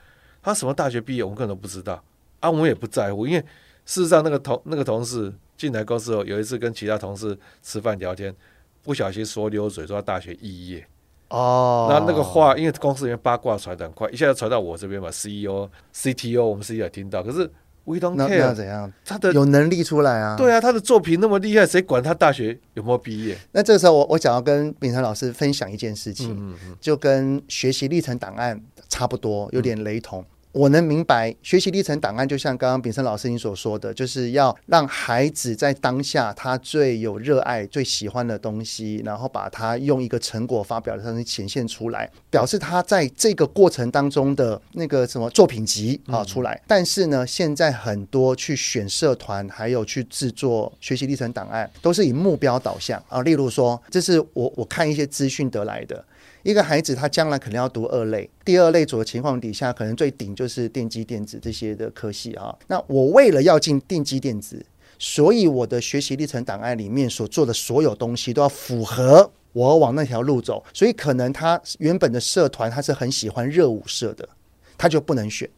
[0.42, 2.04] 他什么大学毕业，我们可能都不知道。
[2.40, 3.40] 啊，我们也不在乎，因为
[3.86, 8.34] 事实上那个同那个同事进来公司后，有一次跟其他同事吃饭聊天，
[8.82, 10.86] 不小心说溜嘴，说他大学肄业。
[11.30, 17.50] 哦，那那个话，因为公司里面八卦传的很快，一下就传到我这边嘛，CEO、CTO，我们 CEO 也听到，可是。”
[17.84, 18.90] We don't care，那怎样？
[19.04, 20.36] 他的有能力出来啊？
[20.36, 23.36] 对啊，他的作品那么厉害，谁管他大学有没有毕业？
[23.52, 30.24] 那这个时候我，我我想要跟秉承老师分享一件事情，嗯嗯嗯，就跟学习历程档案差不多，有点雷同。
[30.54, 46.62] 我能明白，学习历程档案就像刚刚秉生老师您所说的，就是要让孩子在当下他最有热爱、最喜欢的东西，然后把它用一个成果发表的方式显现出来，表示他在这个过程当中的那个什么作品集啊出来。
[46.68, 53.20] 但是呢，现在很多去选社团，还有去制作学习历程档案，都是以目标导向啊。
[53.22, 56.04] 例如说，这是我我看一些资讯得来的。
[56.44, 62.54] 一个孩子他将来可能要读二类，第二类组的情况底下，可能最顶就是电机电子这些的科系啊。
[62.68, 64.64] 那我为了要进电机电子，
[64.98, 70.62] 所以我的学习历程档案里面所做的所有东西都要符合我往那条路走。
[70.74, 74.28] 所以可能他原本的社团他是很喜欢热舞社的，
[74.76, 75.48] 他就不能选。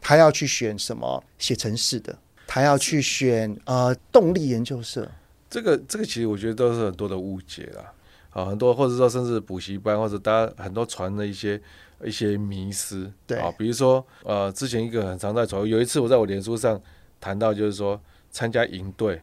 [0.00, 5.10] 他要去选什么写程式的，他要去选呃动力研究社。
[5.50, 7.92] 这个这个其实我觉得都是很多的误解啦，
[8.36, 11.58] 啊，很多或者说甚至补习班或者大家很多传的一些
[12.04, 16.78] 一些迷思，对啊，比如说呃，之前一个很常在传，有一次我在我脸书上
[17.18, 17.98] 谈到，就是说
[18.30, 19.22] 参加营队，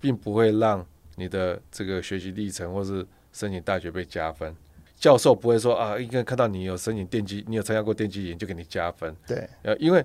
[0.00, 0.82] 并不会让
[1.16, 4.56] 你的这个学习历程或是申请大学被加分，
[4.96, 10.02] 教授不会说啊，应该看到你有申请电机，你有参加过电机营就给你加分，对，呃，因为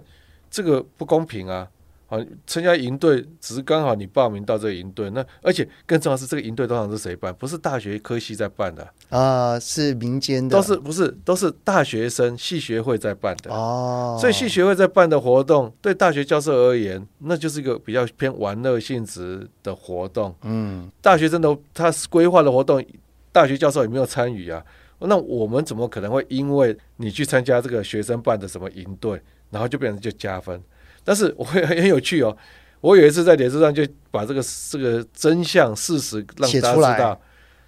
[0.50, 1.66] 这个不公平啊。
[2.12, 7.34] 啊，参加营队只是刚好你报名到这个营队，那而且更重要是这个营队通常是谁办？
[7.36, 14.18] 不是大学科系在办的啊，是民间的，都是不是都是大学生系学会在办的哦。
[14.20, 20.36] 所以系学会在办的活动，对大学教授而言，那就是一个比较偏玩乐性质的活动。
[20.42, 22.86] 嗯，大学生的他规划的活动，
[23.32, 24.62] 大学教授也没有参与啊。
[25.00, 29.20] 那我们怎么可能会因为你去参加这个学生办的什么营队，
[29.50, 30.62] 然后就变成就加分？
[31.04, 32.36] 但是我会很有趣哦，
[32.82, 37.22] 我有一次在脸书上就把这个这个真相事实让大家知道，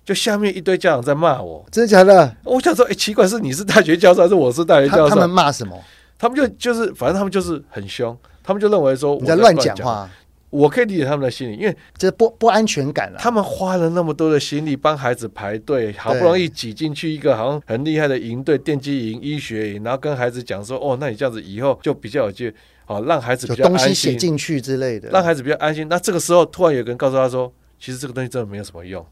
[0.05, 2.35] 就下面一堆家长在骂我，真的假的？
[2.43, 5.09] 我想说，哎，奇怪，是你是大学教授还是我是大学教授？
[5.09, 5.81] 他们骂什么？
[6.17, 10.09] 他们就就是，反正他们就是很凶，他们就认为说我在乱讲话。
[10.49, 13.17] 我可以理解他们的心理，因为这不不安全感了。
[13.17, 22.55] 他们花了那么多的心力帮孩子排队，好不容易挤进去一个好像很厉害的营队，电机营、医学营，然后跟孩子讲说，哦，那你这样子以后就比较有机会。
[22.85, 25.87] 好，让孩子比较安心，东西写进去之类的，让孩子比较安心。
[25.87, 29.05] 那这个时候，突然有个人告诉他说：“其实这个东西真的没有什么用。”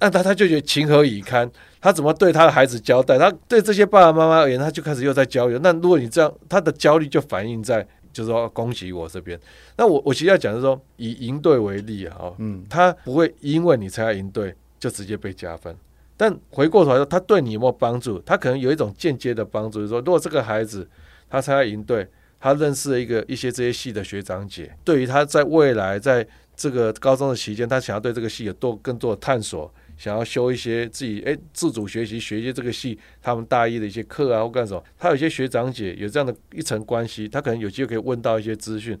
[0.00, 1.48] 那他他就觉得情何以堪？
[1.80, 3.16] 他怎么对他的孩子交代？
[3.16, 5.56] 他对这些爸爸妈妈而言，他就开始又在焦虑。
[5.62, 9.38] 那如果你这样，他的焦虑就反映在，就是说恭喜我这边。
[9.76, 15.72] 那我我其实要讲的是说，以赢队为例啊，嗯，他不会因为你参加赢队就直接被加分。
[16.16, 18.18] 但回过头来说，他对你有没有帮助？
[18.26, 20.88] 他可能有一种间接的帮助，就是说，如果这个孩子
[21.30, 22.08] 他参加赢队。
[22.40, 38.98] 他认识了一个一些这些系的学长姐，对于他在未来在这个高中的期间，他想要对这个系有多更多的探索，想要修一些自己诶自主学习学一些这个系他们大一的一些课啊或干什么，他有些学长姐有这样的一层关系，他可能有机会可以问到一些资讯，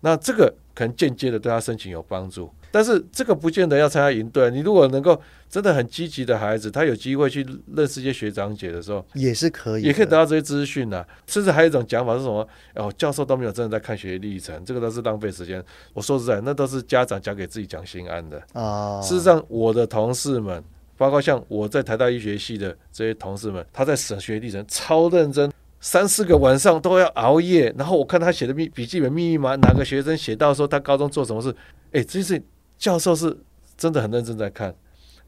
[0.00, 2.50] 那这个可能间接的对他申请有帮助。
[2.70, 4.50] 但是这个不见得要参加营队。
[4.50, 11.04] 你如果能够真的很积极的孩子，他有机会去认识一些学长姐的时候，也是可以，也可以得到这些资讯的。
[11.26, 12.46] 甚至还有一种讲法是什么？
[12.76, 15.62] 哦，教授都没有真的在看学习历程，这个都是浪费时间。
[15.92, 19.00] 我说实在，那都是家长讲给自己讲心安的啊。
[19.02, 20.62] 事实上，我的同事们，
[20.96, 27.74] 包括像我在台大医学系的这些同事们，他在审学历程超认真，三四个晚上都要熬夜。
[27.76, 31.52] 然后我看他写的笔笔记本密密麻，哪个学生写到说他高中做什么事？
[31.90, 32.40] 哎，这是。
[32.80, 33.38] 教授是
[33.76, 34.74] 真的很认真在看，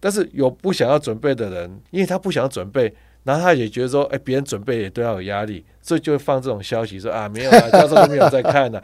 [0.00, 2.92] 但是有不想要准备的人，因为他不想要准备，
[3.24, 8.82] 然后他也觉得说，哎，别人准备也都要有压力，所以就会放这种消息说啊，没有啊， 教授都没有在看呢、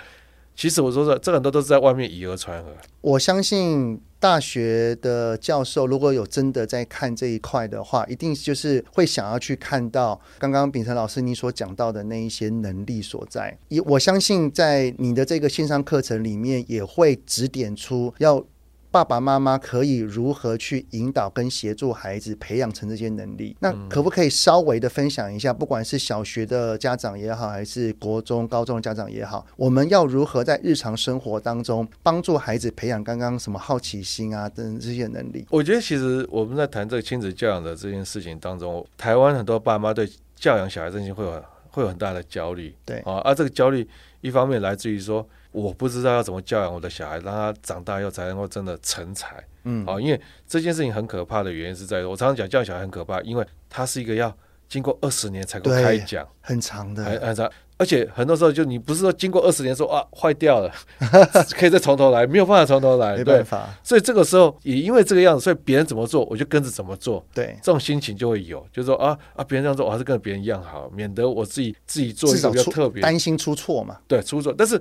[0.54, 2.70] 其实我说说，这很多都是在外面以讹传讹。
[3.00, 13.56] 我相信大学的教授如果有真的在看这一块的话，一定就是会想要去看到刚刚秉承老师你所讲到的那一些能力所在。
[13.68, 18.44] 也我相信在你的这个线上课程里面，也会指点出要。
[18.90, 23.54] 爸爸妈妈可以如何去引导跟协助孩子培养成这些能力？
[23.60, 25.52] 那可不可以稍微的分享一下？
[25.52, 35.44] 不管是小学的家长也好，还是国中、高中的家长也好，我们要如何在日常生活当中帮助孩子培养刚刚什么好奇心啊等这些能力？
[35.50, 42.74] 我觉得其实我们在谈这个亲子教养的这件事情当中，台湾很多爸妈对教养小孩这件事情会有会有很大的焦虑。
[42.86, 43.86] 对啊，而这个焦虑
[44.22, 45.28] 一方面来自于说。
[45.50, 49.42] 我不知道要怎么教养我的小孩，让他长大以后才能够真的成才。
[49.64, 54.34] 嗯，好，因为这件事情很可怕的原因是在于，我常常讲教养小孩很可怕，因为他是一个要
[54.68, 57.50] 经过二十年才够开讲，很长的，很很长。
[57.76, 60.72] 而且很多时候，就你不是说经过二十年说啊坏掉了，
[61.56, 63.68] 可以再从头来，没有办法从头来，没办法。
[63.84, 67.24] 所以这个时候也因为这个样子，所以别人怎么做，我就跟着怎么做。
[67.32, 73.98] 对，这种心情就会有，就是说啊啊，别人这样做，我还是跟别人一样好，免得我自己自己做一个比较特别，担心出错嘛。
[74.08, 74.80] 对，出错，但是。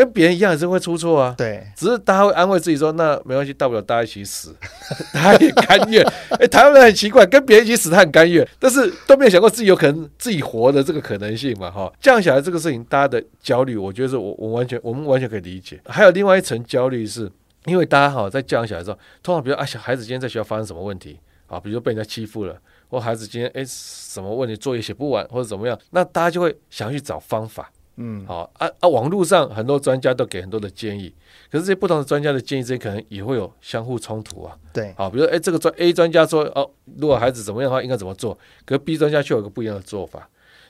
[0.00, 4.56] 跟别人一样也是会出错啊，对，只是大家会安慰自己说，那没关系，大不了大家一起死，
[5.12, 6.02] 他也甘愿。
[6.30, 11.92] 哎、欸，台湾人很奇怪，跟别人一起死他很甘愿，但是都没有想过自己有可能自己活的这个可能性嘛，哈。
[12.00, 15.78] 教养小孩这个事情，大家的焦虑，我觉得是我我完全我们完全可以理解。
[15.84, 17.30] 还有另外一层焦虑是，
[17.66, 22.56] 因为大家哈在教养小孩的时候，通常比如啊，小孩子今天在学校发生什么问题啊，比如说被人家欺负了，
[22.88, 27.70] 或孩子今天哎、欸、什么问题作业写不完或者怎么样，那大家就会想去找方法。
[28.02, 28.88] 嗯，好啊啊！
[28.88, 31.14] 网络上很多专家都给很多的建议，
[31.52, 34.56] 可是这些不同的专家的建议之间可能也会有相互冲突啊。
[34.72, 38.38] 对，好，比如说，哎，这个专 A 专家说，哦，如果孩子怎么样的话，应该怎么做？
[38.64, 40.26] 可是 B 专家却有个不一样的做法。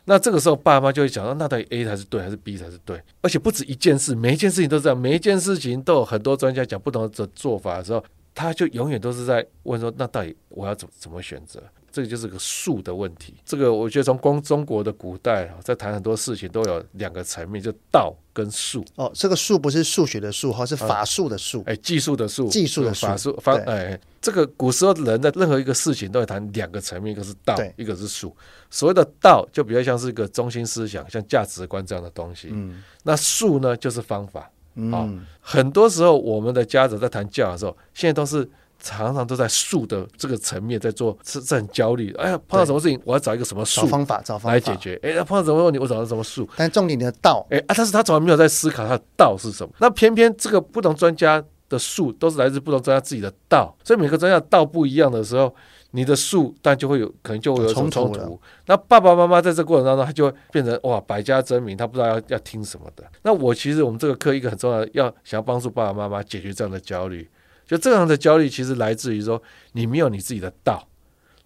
[0.07, 3.01] 那这个时候爸妈就会讲到，那到底 A 才是对还是 B 才是对？
[3.21, 8.03] 而且不止一件事，每一件事情都是这样，每一件事情都有很多专家讲不同的做法的时候，
[8.35, 11.62] 他就永远都是在问说，那到底我要怎怎么选择？
[11.92, 13.35] 这个就是个术的问题。
[13.44, 18.85] 这个我觉得从光中国的古代在谈很多事情都有两个层面，就道跟术。
[18.96, 21.62] 哦，这个术不是数学的术，哈，是法术的术。
[21.66, 23.57] 哎，技术的术，技术的术法术方。
[23.64, 28.35] 哎，这个古时候的人的任何一个事情都会谈两个层面，一个是道，一个是术。
[28.70, 32.48] 所谓的道就比较像是一个中心思想，像价值观这样的东西。
[32.50, 32.83] 嗯。
[33.03, 34.50] 那术呢，就是方法。
[34.74, 34.92] 嗯。
[34.92, 35.09] 哦，
[35.40, 38.48] 很多时候我们的家长在谈教养的时候，现在都是。
[38.81, 42.12] 常常都在术的这个层面在做，是是很焦虑。
[42.14, 44.99] 哎呀，碰到什么事情，我要找一个什么术方法，找方法来解决。
[45.03, 46.49] 哎，碰到什么问题，我找到什么术。
[46.57, 49.73] 但重点的道，哎啊，但是他从来没有在思考他的道是什么。
[49.79, 55.55] 那偏偏这个不同专家的术都是来自不同专家自己的道，所以每个专家的道不一样的时候，
[55.93, 58.40] 你的术但就会有可能就会有冲突。
[58.66, 63.05] 那爸爸妈妈在这过程当中，他就会变成哇百家争鸣，他不知道要要听什么的。
[63.23, 67.29] 那我其实我们这个课一个很重要的，要想要帮助爸爸妈妈解决这样的焦虑。
[67.71, 69.41] 就这样的焦虑，其实来自于说
[69.75, 70.85] 你没有你自己的道。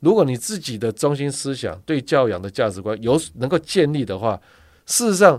[0.01, 4.41] 如果你自己的中心思想对教养的价值观有能够建立的话，
[4.87, 5.39] 事实上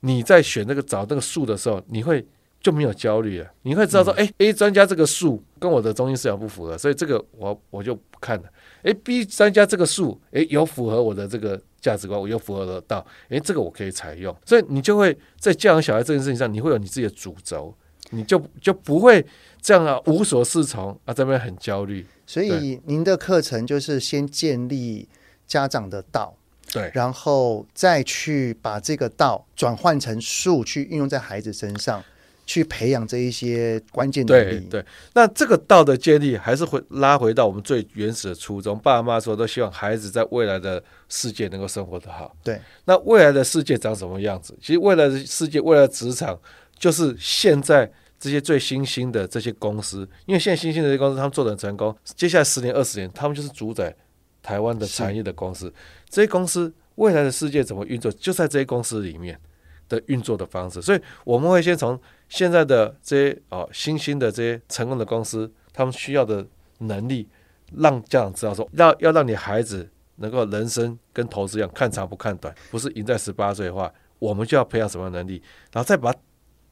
[0.00, 2.26] 你在选那个找那个树的时候，你会
[2.60, 3.48] 就没有焦虑了。
[3.62, 8.44] 你会知道说，哎、嗯、，A 专家这个树跟我的中心思想不符合，所以这个我我就不看了。
[8.82, 14.36] 哎，B 专家这个树，哎，有符合我的这个价值观，我又符合得到，哎，这个我可以采用。
[14.44, 17.72] 所以你就会在教养小孩这件事情上，你会有你自己的主轴，
[18.10, 19.24] 你就就不会。
[19.64, 22.06] 这样啊，无所适从啊，这边很焦虑。
[22.26, 25.08] 所以您的课程就是先建立
[25.46, 26.36] 家长的道，
[26.70, 32.04] 对，然后再去把这个道转换成术，去运用在孩子身上，
[32.44, 34.60] 去培养这一些关键能力。
[34.68, 38.78] 对，对，那这个道的建立还是会拉回到我们最原始的初衷。
[38.80, 42.36] 爸爸妈妈说都希望孩子在未来的世界能够生活得好。
[42.44, 44.54] 对，那未来的世界长什么样子？
[44.60, 46.38] 其实未来的世界，未来的职场
[46.78, 47.90] 就是现在。
[48.24, 51.94] 这些最新兴的这些公司，因为现在新兴的这些公司，他们做的很成功。
[52.16, 53.94] 接下来十年、二十年，他们就是主宰
[54.42, 55.70] 台湾的产业的公司。
[56.08, 59.38] 这些公司未来的世界怎么运作，就在这些公司里面
[59.90, 60.80] 的运作的方式。
[60.80, 66.46] 所以我们会先从现在的这些哦新兴的这些成功的公司，他们需要的
[66.78, 67.28] 能力，
[67.76, 76.10] 让家长知道说，要要让你孩子能够人生跟投资一样，看长不看短，不是赢在十八岁的话，我们就要培养什么能力，然后再把。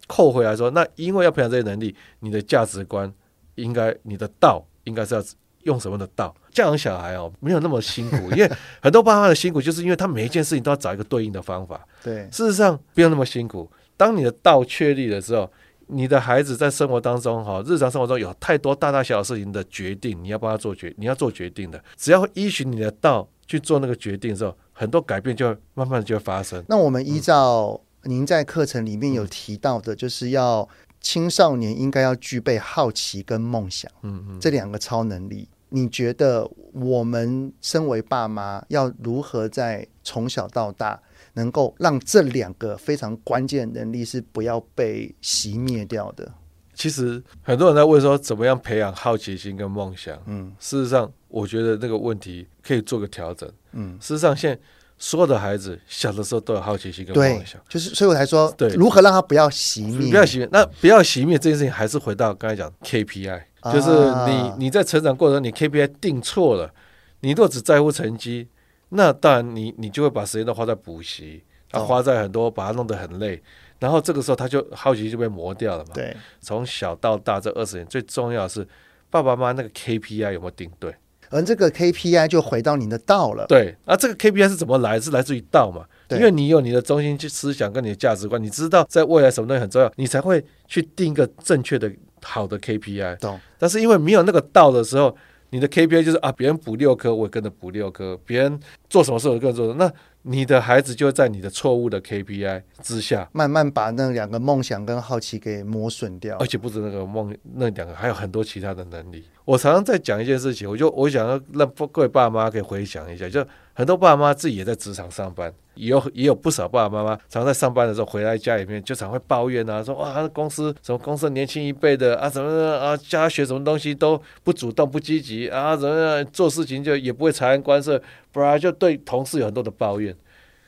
[0.06, 3.12] 扣回来说，那因为要培养这些能力，你的价值观
[3.54, 5.22] 应该，你的道应该是要
[5.62, 6.34] 用什么的道？
[6.50, 11.86] 教养小孩哦，没有那么辛苦，因为很多爸妈的辛苦，就是因为他每一件事情都要找一个对应的方法。
[12.02, 13.70] 对，事实上不用那么辛苦。
[13.96, 15.50] 当你的道确立的时候，
[15.86, 21.82] 你的孩子在生活当中哈，日常生活中有太多大大小小事情的决定，你要帮他做决，你要做决定的。
[21.96, 26.62] 只要依循你的道去做那个决定的时候，很多改变就会慢慢就会发生。
[26.68, 27.91] 那我们依照、嗯。
[28.04, 30.68] 您在课程里面有提到的，就是要
[31.00, 35.48] 青少年应该要具备好奇跟梦想，嗯嗯，这两个超能力。
[35.68, 41.00] 你觉得我们身为爸妈，要如何在从小到大，
[41.34, 46.32] 能够让这两个非常关键能力是不要被熄灭掉的？
[46.74, 50.20] 其实很多人在问说，怎么样培养好奇心跟梦想？
[50.26, 53.50] 嗯，事实上，我觉得那个问题可以做个调整。
[53.72, 54.60] 嗯，事实上，现在。
[55.04, 60.10] 所有的孩子小的时候都有好奇心跟梦想，就是所以我才说，对，如何让他不要熄灭？
[60.10, 63.90] 不要熄灭，那不要熄灭这件事情，还是回到刚才讲 KPI，就是
[64.30, 66.72] 你你在成长过程中，你 KPI 定错了，
[67.18, 68.46] 你如果只在乎成绩，
[68.90, 73.42] 那当然你你就会把时间都花在补习，他花在很多把它弄得很累，
[73.80, 75.90] 然后这个时候他就好奇心就被磨掉了嘛。
[75.94, 78.64] 对，从小到大这二十年，最重要的是
[79.10, 80.94] 爸爸妈妈那个 KPI 有没有定对？
[81.32, 83.46] 而这个 KPI 就回到你的道了。
[83.46, 85.00] 对，啊这个 KPI 是怎么来？
[85.00, 85.84] 是来自于道嘛？
[86.06, 91.90] 对，因为你有你的中心去思想跟你的价值观，你知道在未来什么东西很重要，你才会去定一个正确的
[92.22, 93.16] 好的 KPI。
[93.18, 93.40] 懂。
[93.58, 95.16] 但是因为没有那个道的时候，
[95.52, 99.74] 你的 KPI 就是啊，别人补六科，我也跟着补六科；别人做什么事，我跟着做。
[99.74, 106.38] 那你的孩子就在你的错误的 KPI 之下，慢慢把那两个梦想跟好奇给磨损掉。
[106.38, 109.24] 而且不止那个梦，那两个还有很多其他的能力。
[109.44, 128.00] 我常常在讲一件事情，我就我想要让各位爸妈可以回想一下，就很多爸妈自己也在职场上班，也有也有不少爸爸妈妈常在上班的时候回来家里面就常会抱怨啊，说哇，公司什么公司年轻一辈的啊，怎么啊教他学什么东西都不主动不积极啊，怎么样做事情就也不会察言观色，
[128.33, 130.14] 不然就对同事有很多的抱怨。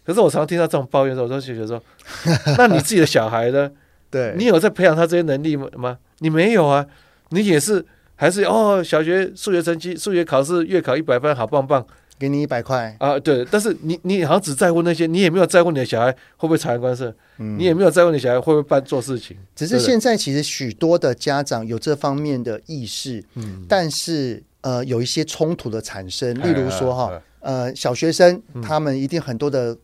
[0.04, 1.82] 可是我常常听到这种抱怨的时候，我就觉得说，
[2.58, 3.70] 那你自己的小孩呢？
[4.10, 5.98] 对，你有在培养他这些能力吗？
[6.18, 6.86] 你没有啊，
[7.30, 7.84] 你也是。
[8.16, 11.84] 还是哦，小学数学成绩、数学考试月考一百分，好棒棒。
[12.18, 19.36] 给你一百块啊，对，但是你你好像只在乎那些，你也没有在乎你的小孩会不会察言观色，嗯、你也没有在乎你小孩会不会办做事情。
[19.56, 29.76] 只是现在其实许多的家长有这方面的意识，嗯，但是呃有一些冲突的产生，例如说哈，呃小学生他们一定很多的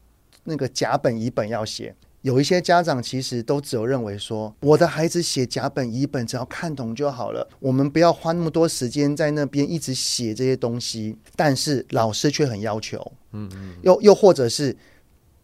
[0.44, 1.94] 那个甲本乙本要写。
[2.22, 7.48] 有一些家长其实都只有认为说，我的孩子写甲本乙本，只要看懂就好了。
[7.58, 11.16] 我们不要花那么多时间在那边一直写这些东西。
[11.34, 14.76] 但是老师却很要求，嗯嗯，又又或者是。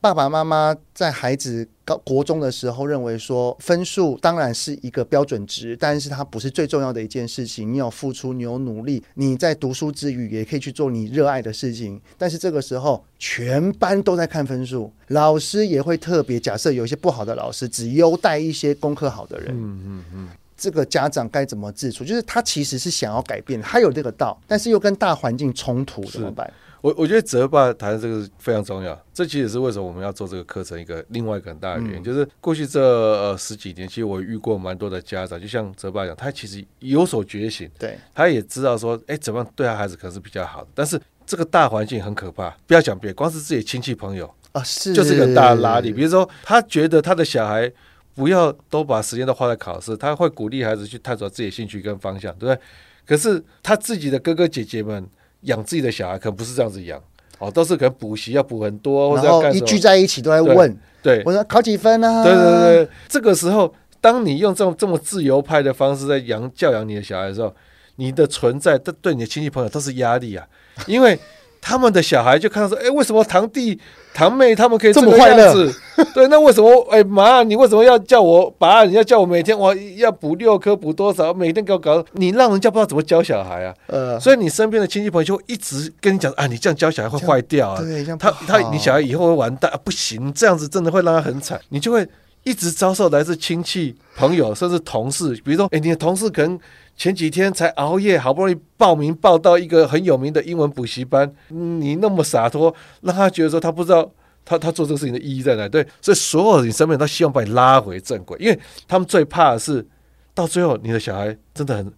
[0.06, 7.72] 爸爸妈妈在孩子高国中的时候认为说，分数当然是一个标准值，但是它不是最重要的一件事情。
[7.72, 12.00] 你有付出，你有努力，你在读书之余也可以去做你热爱的事情。
[12.16, 19.48] 但是这个时候，全班都在看分数，老师也会特别假设有一些不好的老师只优待一些功课好的人。
[19.50, 22.04] 嗯嗯嗯，这个家长该怎么自处？
[22.04, 26.48] 就是他其实是想要改变，他有这个道，但是又跟大环境冲突，怎么办？
[26.86, 45.92] 我我觉得泽爸谈的这个非常重要，这其实是为什么我们要做这个课程一个另外一个很大的原因，嗯、就是过去这呃十几年，其实我遇过蛮多的家长，就像泽爸讲，他其实有所觉醒，对，他也知道说，哎，怎么样对他孩子可能是比较好的，但是这个大环境很可怕，不要讲别，光是自己亲戚朋友啊，是就是个大拉力。
[45.92, 47.68] 比如说，他觉得他的小孩
[48.14, 52.60] 不要都把时间都花在考试，他会鼓励孩子去探索自己的兴趣跟方向，对不对？
[53.04, 55.04] 可是他自己的哥哥姐姐们
[55.46, 57.02] 养自己的小孩，可能不是这样子养。
[57.38, 60.70] 哦，都是可能补习要补很多，或者一聚在一起都在问，
[61.02, 62.22] 对，对我说考几分啊？
[62.22, 67.54] 对对对，这个时候，当你用这种这么自由派的方式在养教养你的小孩的时候，
[67.96, 70.46] 你的存在，对对你的亲戚朋友都是压力啊，
[70.86, 71.18] 因为。
[71.60, 73.78] 他们的小孩就看到说：“哎，为什么堂弟
[74.14, 75.52] 堂妹他们可以这么快乐？
[76.14, 76.86] 对，那为什么？
[76.90, 78.84] 哎妈，你为什么要叫我爸？
[78.84, 81.34] 你要叫我每天我要补六科，补多少？
[81.34, 83.74] 每天给我搞，你让人家不知道怎么教小孩啊。
[83.88, 87.80] 呃，所以你身边的亲戚朋友就会一直跟你讲啊，你这样教小孩会坏掉啊。
[87.80, 92.06] 对，他他你小孩以后会完蛋啊，不行，这样子真的会让他很惨，你就会
[92.44, 96.58] 一直遭受来自亲戚朋友甚至同事，比如说，哎，你的同事可能。”
[96.96, 104.10] 前几天才熬夜，好不容易报名报到一个很有名的英文补习班，你那么洒脱，让他觉得说他不知道
[104.44, 105.68] 他他做这个事情的意义在哪？
[105.68, 109.86] 对，所以所有你身边人都希望把你拉回正轨，因为他们最怕的是
[110.34, 111.92] 到最后你的小孩真的很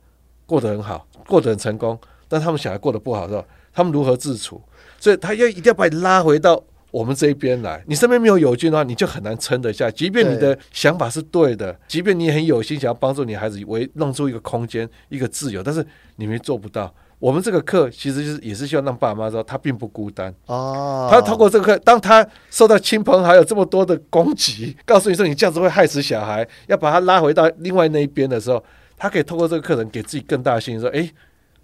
[0.44, 4.60] 过得很好，过得很成功，但他们小孩过得不好的时候，他们如何自处？
[4.98, 6.62] 所以他要一定要把你拉回到。
[6.90, 9.90] 我们这一边来，你身边没有友军的话，你就很难撑得下。
[9.90, 15.86] 即便你的想法是对的，对即便你很有心想要帮助你孩子，为弄出一个空间、一个自由，但是
[16.16, 16.92] 你们做不到。
[17.18, 20.32] 我们这个课其实就是也是希望让爸妈知道，他并不孤单。
[20.46, 28.62] 哦，他通过这个课，当他受到亲朋好友这么多的攻击，告诉你说你这样子会害死小孩，要把他拉回到另外那一边的时候，
[28.96, 31.10] 他可以透过这个课程给自己更大的信心，说：哎，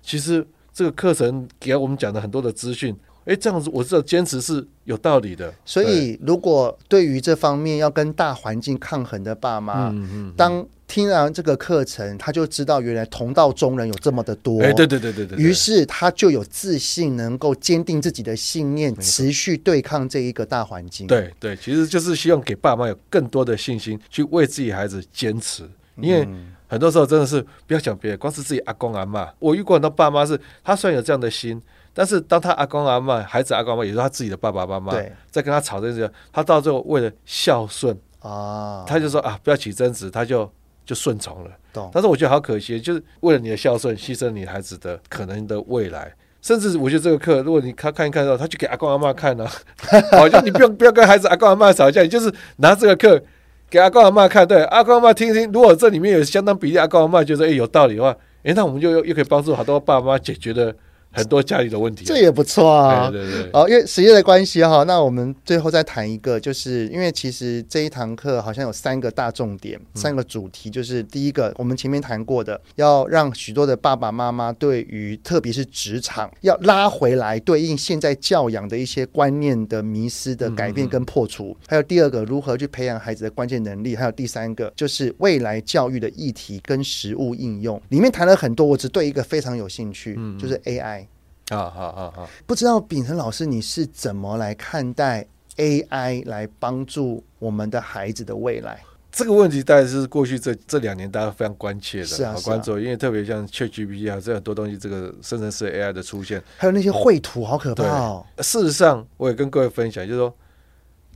[0.03, 2.95] 其实这个课程给我们讲的很多的资讯。
[3.25, 5.53] 哎，这样子我知道坚持是有道理的。
[5.65, 14.61] 所以，如果对于这方面要跟大环境抗衡的爸妈，嗯嗯、当听完这个课程，他就知道原来同道中人有这么的多。
[14.63, 15.39] 哎，对对对对对。
[15.39, 21.07] 于是他就有自信，能够坚定自己的信念，持续对抗这一个大环境。
[21.07, 25.67] 对对，其实就是希望给爸妈有更多的信心，去为自己孩子坚持。
[25.97, 26.29] 因为
[26.67, 31.63] 很多时候真的是不要讲别人，光是自己阿公阿妈，我遇过很多爸妈是，他虽然有这样的心。
[31.95, 34.93] 但是当他阿公阿妈、孩子阿公阿妈，也是他自己的爸爸妈妈，
[35.31, 40.51] 在跟他吵这件事，他到最后为了孝顺啊，他就说啊，不要起争执，他就
[40.85, 41.51] 就顺从了。
[41.73, 46.13] 懂但是我觉得好可惜，就是为了你的孝顺，牺牲你孩子的可能的未来。
[46.43, 49.49] 甚至我觉得这个课，如果你看看一看到，他就给阿公阿妈看了，
[50.13, 53.23] 好像你不用不要跟孩子阿公阿妈吵架，你就是拿这个课
[53.71, 55.51] 给阿公阿妈看，对阿公阿妈听听。
[55.53, 60.75] 如果这里面有相当比例阿公阿妈觉得哎有道理的话，哎，那我们就又又可以帮助好多爸妈解决的。
[61.15, 63.11] 很多家里的问题，这也不错啊。
[63.11, 63.51] 对对对。
[63.53, 81.57] 哦，因为时间的关系哈，那我们最后再谈一个，就是因为其实这一堂课好像有三个大重点，三个主题，就是第一个我们前面谈过的，要让许多的爸爸妈妈对于特别是职场要拉回来，对应现在教养的一些观念的迷失的改变跟破除。
[81.67, 83.95] 还有第二个，如何去培养孩子的关键能力。
[83.95, 87.81] 还有第三个，就是未来教育的议题跟实务应用。
[87.91, 91.04] 里面谈了很多，我只对一个非常有兴趣，就是 AI。
[91.51, 95.27] 好好好好，不知道秉承老师你是怎么来看待
[95.57, 98.81] AI 来帮助我们的孩子的未来？
[99.13, 108.27] 这个问题大概是过去这这两年大家非常关切的，是啊，好关注，因为特别像 ChatGPT 啊，这很多东西，这个生成式 AI 的出现，还有那些绘图，好可怕哦。
[108.39, 110.35] 事实上，我也跟各位分享，就是说，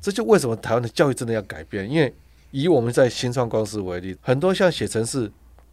[0.01, 1.91] 这就为什么台湾的教育真的要改变？
[1.91, 2.15] 因为
[2.51, 5.33] 以我们在新创公司为例，很多像写程式，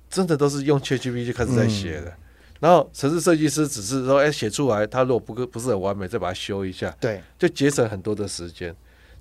[0.09, 2.07] 真的都是用 ChatGPT 就开始在写的。
[2.07, 2.13] 嗯
[2.61, 8.73] 然后城市设计师只是说，哎，写出来，他如果不不是很完美，再把它修一下，对，就节省很多的时间。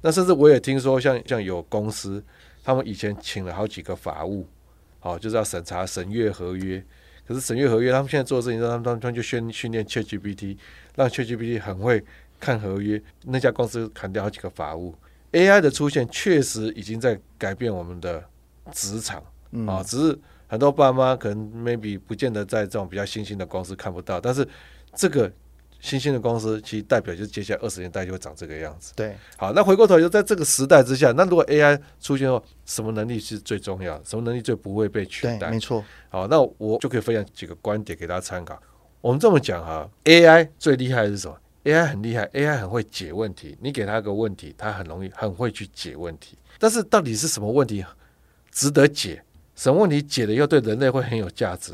[0.03, 2.23] 那甚至我也听说像，像像有公司，
[2.63, 4.47] 他们以前请了好几个法务，
[5.01, 6.83] 好，就是要审查审阅合约。
[7.27, 10.57] 可是审阅合约，他们现在做的事情，他们他们就训训练 ChatGPT，
[10.95, 12.05] 让 ChatGPT 很会
[12.39, 13.03] 看合约。
[13.25, 14.95] 那家公司砍掉好几个法务。
[15.33, 18.23] AI 的出现确实已经在改变我们的
[18.73, 19.21] 职场
[19.67, 20.19] 啊，只是。
[20.47, 24.47] 很多爸妈可能 maybe 不见得在这种比较新兴的公司看不到，但是
[24.95, 25.31] 这个
[25.81, 28.93] 新兴的公司其实代表就是接下来二十年代就会长这个样子。
[28.97, 34.05] 对，好，那回过头就在这个时代之下，那如果 AI 出现后，什么能力是最重要的？
[34.05, 35.51] 什么能力最不会被取代？
[35.51, 35.85] 没错。
[36.09, 38.59] 好，那我就可以分享几个观点给大家参考。
[39.03, 43.55] 我们这么讲哈，AI 最厉害的是什么？AI 很厉害，AI 很会解问题。
[43.61, 46.39] 你给他个问题，他很容易很会去解问题。
[46.59, 47.85] 但是到底是什么问题
[48.51, 49.23] 值得解？
[49.55, 51.73] 什么问题解了又对人类会很有价值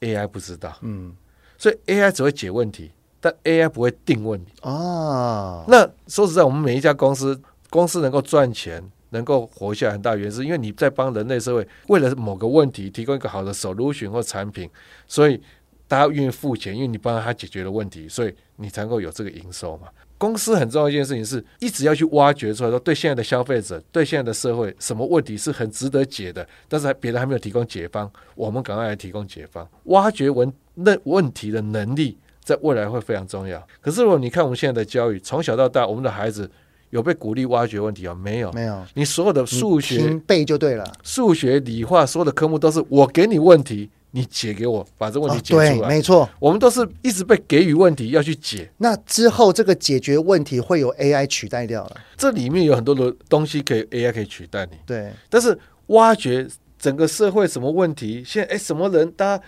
[0.00, 1.14] ？AI 不知道，嗯，
[1.56, 2.90] 所以 AI 只会解问题，
[3.20, 5.64] 但 AI 不会定问题啊。
[5.68, 7.40] 那说实在，我们每一家公司，
[7.70, 14.68] 公司能够赚钱，能够活下来，很大原因是因为你在帮人类社会为了某个问题提供一个好的 solution 或产品，
[15.06, 15.40] 所以
[15.86, 19.88] 大家愿意付钱，因为你帮他解决了问题，所以你才能够有这个营收嘛。
[20.16, 29.68] 公司很重要一件事情是，一直要去挖掘出来，说对现在的消费者，对现在的社会，什么问题是很值得解的，但是还别人还没有提供解方，我们赶快来提供解方。
[29.84, 33.62] 挖掘问那问题的能力，在未来会非常重要。
[33.80, 36.50] 可是如果你看我们现在的教育，从小到大，我们的孩子
[36.90, 38.14] 有被鼓励挖掘问题啊？
[38.14, 38.82] 没有，没有。
[38.94, 43.90] 你所有的数学背就对了，数学、理化所有的科目都是我给你问题。
[44.16, 45.72] 你解给我，把这问题解出来。
[45.72, 48.70] 哦、对，没错，我们都是一直被给予问题要去解。
[48.76, 51.96] 那之后，这个解决问题会有 AI 取代掉了。
[52.16, 54.76] 这里面有很多的东西可以 AI 可以取代你。
[54.86, 55.58] 对，但是
[55.88, 56.46] 挖掘
[56.78, 59.44] 整个社会什么问题，现在哎，什么人，大家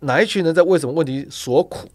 [0.00, 1.88] 哪一群人在为什么问题所苦？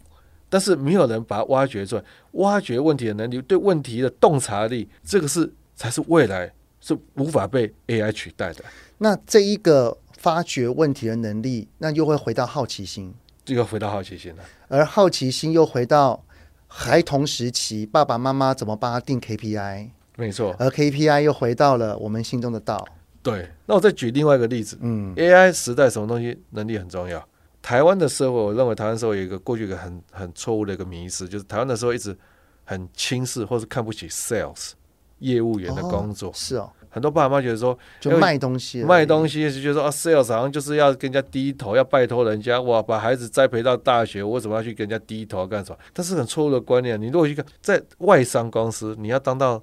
[0.48, 2.02] 但是没有人把它挖掘出来。
[2.32, 6.50] 挖掘问题的能力，对问题的洞察力，这个是才是未来
[6.80, 8.64] 是无法被 AI 取代的。
[8.96, 9.98] 那这一个。
[10.24, 13.12] 发掘问题的能力，那又会回到好奇心，
[13.44, 14.42] 这个回到好奇心了。
[14.68, 16.24] 而好奇心又回到
[16.66, 19.90] 孩童时期，爸爸妈妈怎么帮他定 KPI？
[20.16, 22.88] 没错，而 KPI 又回到了我们心中的道。
[23.22, 27.22] 对，那我再举另外一个例子，嗯，AI 时代什么东西能力很重要？
[27.60, 32.16] 台湾的社会，我认为台湾社会有一个过去一个很很错误的一个迷思，就是台湾的社会一直
[32.64, 34.70] 很轻视或是看不起 sales
[35.18, 36.30] 业务员的工作。
[36.30, 36.72] 哦，是哦。
[36.94, 45.78] 很多爸爸妈妈觉得说，就卖东西，卖东西是觉得说啊，sales 好像就是要跟人家低头，要拜托人家哇，把孩子栽培到大学，我为什么要去跟人家低头干什么？
[45.92, 47.00] 但是很错误的观念。
[47.00, 49.60] 你如果去看在外商公司，你要当到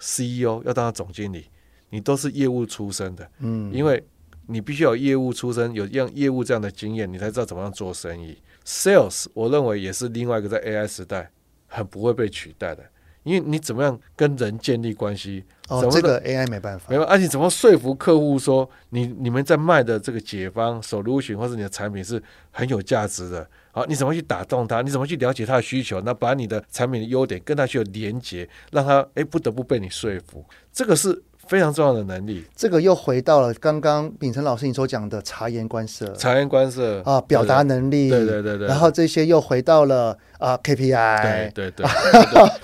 [0.00, 1.46] CEO，要当到总经理，
[1.90, 4.04] 你都是业务出身的，嗯，因为
[4.48, 8.36] 你必须有业务出身，有样业务这样的经验，你才知道怎么样做生意。
[8.66, 11.30] Sales，我认为也是另外一个在 AI 时代
[11.68, 12.82] 很不会被取代的。
[13.24, 15.44] 因为你怎么样跟人建立关系？
[15.72, 17.12] 哦，这个 AI 没办法，没办法。
[17.12, 23.46] 而且怎么说服客户说你你们在卖的这个解方 solution 或者你的产品是很有价值的？
[23.72, 24.82] 好，你怎么去打动他？
[24.82, 26.00] 你怎么去了解他的需求？
[26.02, 30.44] 那把你的产品的优点跟他去连接，让他诶不得不被你说服。
[30.72, 31.22] 这个是。
[31.48, 41.86] 非常重要的能力，这个又回到了刚刚秉承老师你所讲的察言观色，察言观色啊，表达能力，对对对对，然后这些又回到了啊 KPI， 对对对，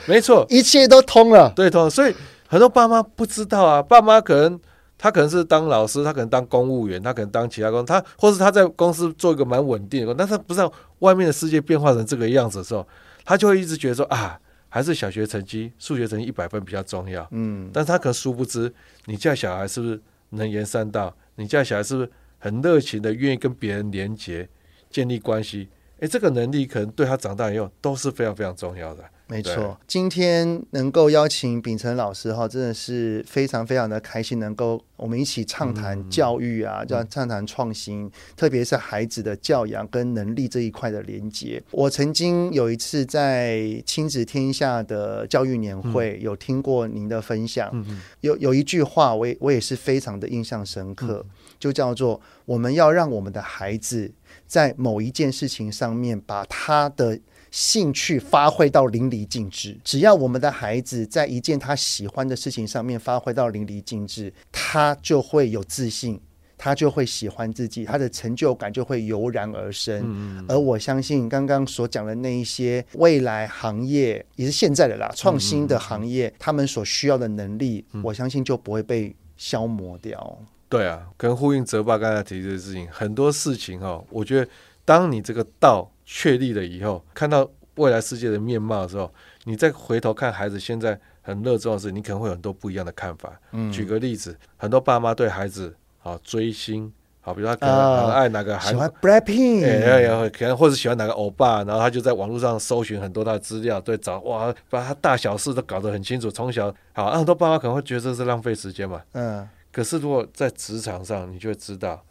[0.07, 1.91] 没错，一切都通了，对通了。
[1.91, 2.15] 所以
[2.49, 4.59] 很多爸妈不知道啊，爸妈可能
[4.97, 12.85] 他可能是当老师，他可能当公务员，他可能当其他工，他或是他在公司做一个蛮稳定的工，但是他不知道外面的世界变化成这个样子的时候，
[13.25, 14.41] 他就会一直觉得说啊。
[14.71, 17.27] 还是小学成绩、数学成绩一百分比较重要。
[17.31, 18.71] 嗯，但是他可能殊不知，
[19.07, 21.17] 你家小孩是不是能言善道？
[21.37, 24.47] 你家小孩是不是很热情的，愿意跟别人连接、
[24.91, 25.71] 建立关系？
[25.99, 29.05] 诶，这个能力可能对他长大以后都是非常非常重要的。
[29.31, 41.63] 没错，今天能够邀请秉承老师哈，真的是非常非常的开心，能够我们一起畅谈教育啊，叫、嗯、畅谈创新，嗯、特别是孩子的教养跟能力这一块的连接。
[41.73, 54.11] 我曾经有一次在亲子天下的教育年会，嗯、有听过您的分享，嗯、有有一句话我也我也是非常的印象深刻，嗯、就叫做我们要让我们的孩子
[54.49, 57.21] 在某一件事情上面把他的。
[57.51, 66.21] 兴趣发挥到淋漓尽致，只要我们的孩子在一件他喜欢的事情上面发挥到淋漓尽致，他就会有自信，
[66.59, 70.03] 他就会喜欢自己，他的成就感就会油然而生。
[70.05, 80.39] 嗯、而我相信刚刚所讲的那一些未来行业，也是现在的啦，创新的行业，嗯、他们所需要的能力，嗯、我相信就不会被消磨掉。
[80.69, 84.51] 对啊，跟呼应泽爸刚才提这个事情，很多事情哈，我觉得
[84.85, 85.91] 当你这个道。
[86.11, 89.13] 确立了以后，看到未来世界的面貌的时候，
[89.45, 93.39] 你再回头看孩子现在很热衷的事，你可能会有很多不一样的看法。
[93.53, 96.91] 嗯，举个例子，很多爸妈对孩子啊追星。
[97.21, 106.31] 好，比如他可能很爱哪个韩，喜欢 Blackpink，哎，可能或者喜欢哪个欧巴，然后他就在网络上搜寻很多他的资料，对，找哇，把他大小事都搞得很清楚。
[106.31, 109.03] 从小好，很多爸妈可能会觉得这是浪费时间嘛。
[109.13, 109.47] 嗯。
[109.79, 112.03] 可是如果在职场上，你就会知道，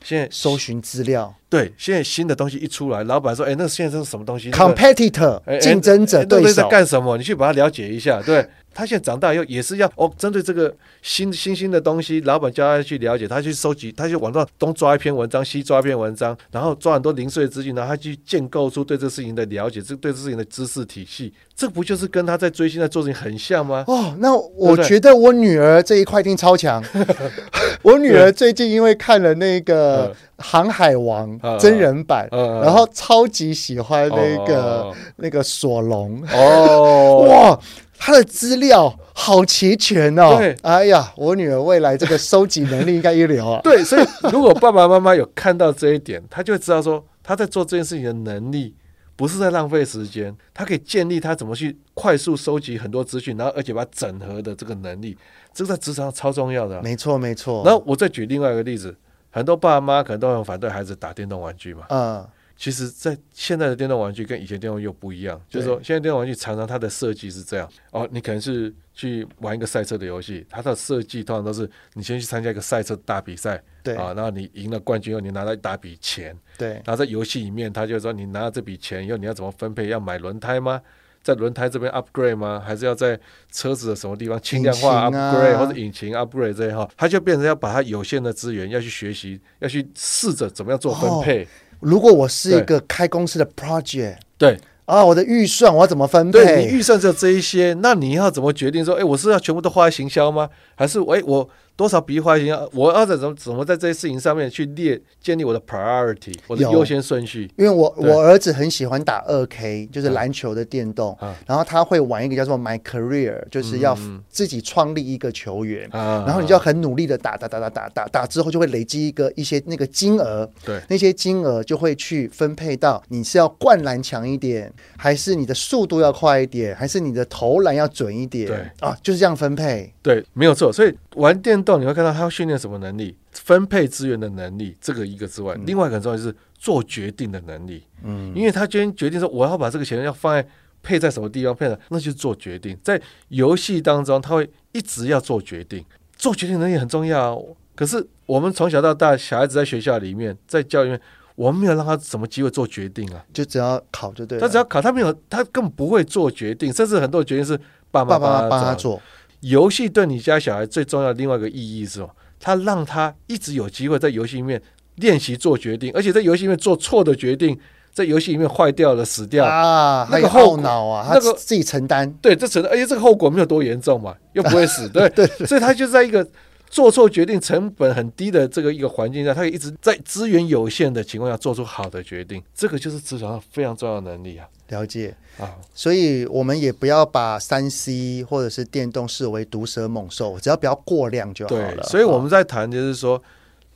[0.00, 7.18] 现在搜寻资料，对，现在新的东西一出来，老板说，哎，那现在这是什么东西？Competitor，竞争者对手在干什么？
[7.18, 8.48] 你去把它了解一下，对。
[8.76, 23.82] 他现在长大以后也是要哦，针对这个新新兴的东西，老板叫他去了解，他去收集，他去网上东抓一篇文章，西抓一篇文章，然后抓很多零碎的资讯，然后他去建构出对这个事情的了解，这对这事情的知识体系，这不就是跟他在追星在做事情很像吗？
[23.88, 26.84] 哦，那我觉得我女儿这一块一定超强。
[27.80, 37.60] 我女儿最近因为看了那个《航海王》真人版，然后超级喜欢那个那个索隆哦， 哇！
[37.98, 40.36] 他的资料好齐全哦！
[40.38, 43.60] 对，哎呀，我女儿未来这个收集能力应该一流啊！
[43.64, 48.74] 对，所以如果爸爸妈妈有看到这一点，他就会知道说，他在做这件事情的能力
[49.16, 55.16] 不是在浪费时间，他可以建立他怎么去快速收集很多资讯，然后而且把它整合的这个能力，
[55.54, 56.82] 这个在职场上超重要的。
[56.82, 57.62] 没错，没错。
[57.64, 58.94] 然后我再举另外一个例子，
[59.30, 61.86] 很多爸爸妈可能都很反对孩子打电动玩具嘛。
[61.88, 62.26] 嗯。
[62.56, 79.88] 其实，在现在的电动玩具跟以前电动又不一样，就是说，现在电动玩具常常它的设计是这样哦，你可能是去玩一个赛车的游戏，它的设计通常都是你先去参加一个赛车大比赛，对啊，然后你赢了冠军后，你拿到一大笔钱，对，然后在游戏里面，他就说你拿到这笔钱以后，你要怎么分配？
[79.88, 80.80] 要买轮胎吗？
[81.22, 82.62] 在轮胎这边 upgrade 吗？
[82.64, 83.18] 还是要在
[83.50, 86.88] 车子的什么地方轻量化 upgrade 或者引擎 upgrade 这些哈？
[86.96, 91.46] 它就变成要把它有限的资源要去学习，要去试着怎么样做分配。
[91.80, 96.44] 如果我是一个开公司的 project，对啊，我的预算我要怎么分配？
[96.44, 100.48] 对，你预算只有这一些，那你要怎么决定说，哎，我是要全部都花在行销吗？
[100.74, 101.48] 还是哎我？
[101.76, 102.56] 多少笔画型？
[102.72, 107.50] 我要怎么怎么在这些事情上面去列建立我的 priority，我的优先顺序？
[107.56, 113.96] 因为我我儿子很喜欢打二 K，就是篮球的电动，嗯、然后他会玩一个叫做 My Career，就是要
[114.30, 128.46] 自己创立一个球员，嗯、然后你就要很努力的打打打打打打打之后就会累积一个一些那个金额，对，那些金额就会去分配到你是要灌篮强一点，还是你的速度要快一点，还是你的投篮要准一点？
[128.46, 129.92] 对啊，就是这样分配。
[130.02, 130.72] 对，没有错。
[130.72, 133.16] 所以玩电动你会看到他要训练什么能力？
[133.32, 137.84] 分配资源的能力，这个一个之外，嗯、另外一个很重要就是做决定的能力。
[138.02, 140.46] 嗯，因为他今天决定说我要把这个钱要放在
[140.82, 142.76] 配在什么地方配的，那就是做决定。
[142.82, 145.84] 在游戏当中，他会一直要做决定，
[146.16, 147.42] 做决定能力很重要。
[147.74, 151.00] 可是我们从小到大，小孩子在学校里面，在教育里面，
[151.34, 153.24] 我们没有让他什么机会做决定啊？
[153.32, 154.40] 就只要考就对了。
[154.40, 157.58] 他只要考，他没有，他根本不会做决定，甚至很多决定是
[157.90, 159.00] 爸爸妈妈帮他做。
[159.40, 162.10] 游戏对你家小孩最重要的另外一个意义是什么？
[162.38, 164.60] 他让他一直有机会在游戏里面
[164.96, 167.58] 练习做决定，而且在游戏里面做错的决定，
[167.92, 172.10] 在游戏里面坏掉了、死掉啊，那个后脑啊，那个自己承担。
[172.20, 176.26] 对，这承担，而且这个后果没有多严重嘛，又不会死，对 对，所以他就在一个
[176.68, 182.42] 做错决定、成本很低的这个一个环境下，他一直在资源有限的情况下做出好的决定。
[182.54, 184.46] 这个就是职场上非常重要的能力啊。
[184.68, 191.84] 了解啊，所以我们也不要把三 C 或者是电动视为毒蛇猛兽，只要不要过量就好了。
[191.84, 193.22] 所以我们在谈就是说，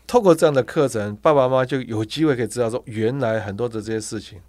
[0.08, 4.40] 透过这样的课程，爸爸妈妈就有机会可以知道说，原来很多的这些事情，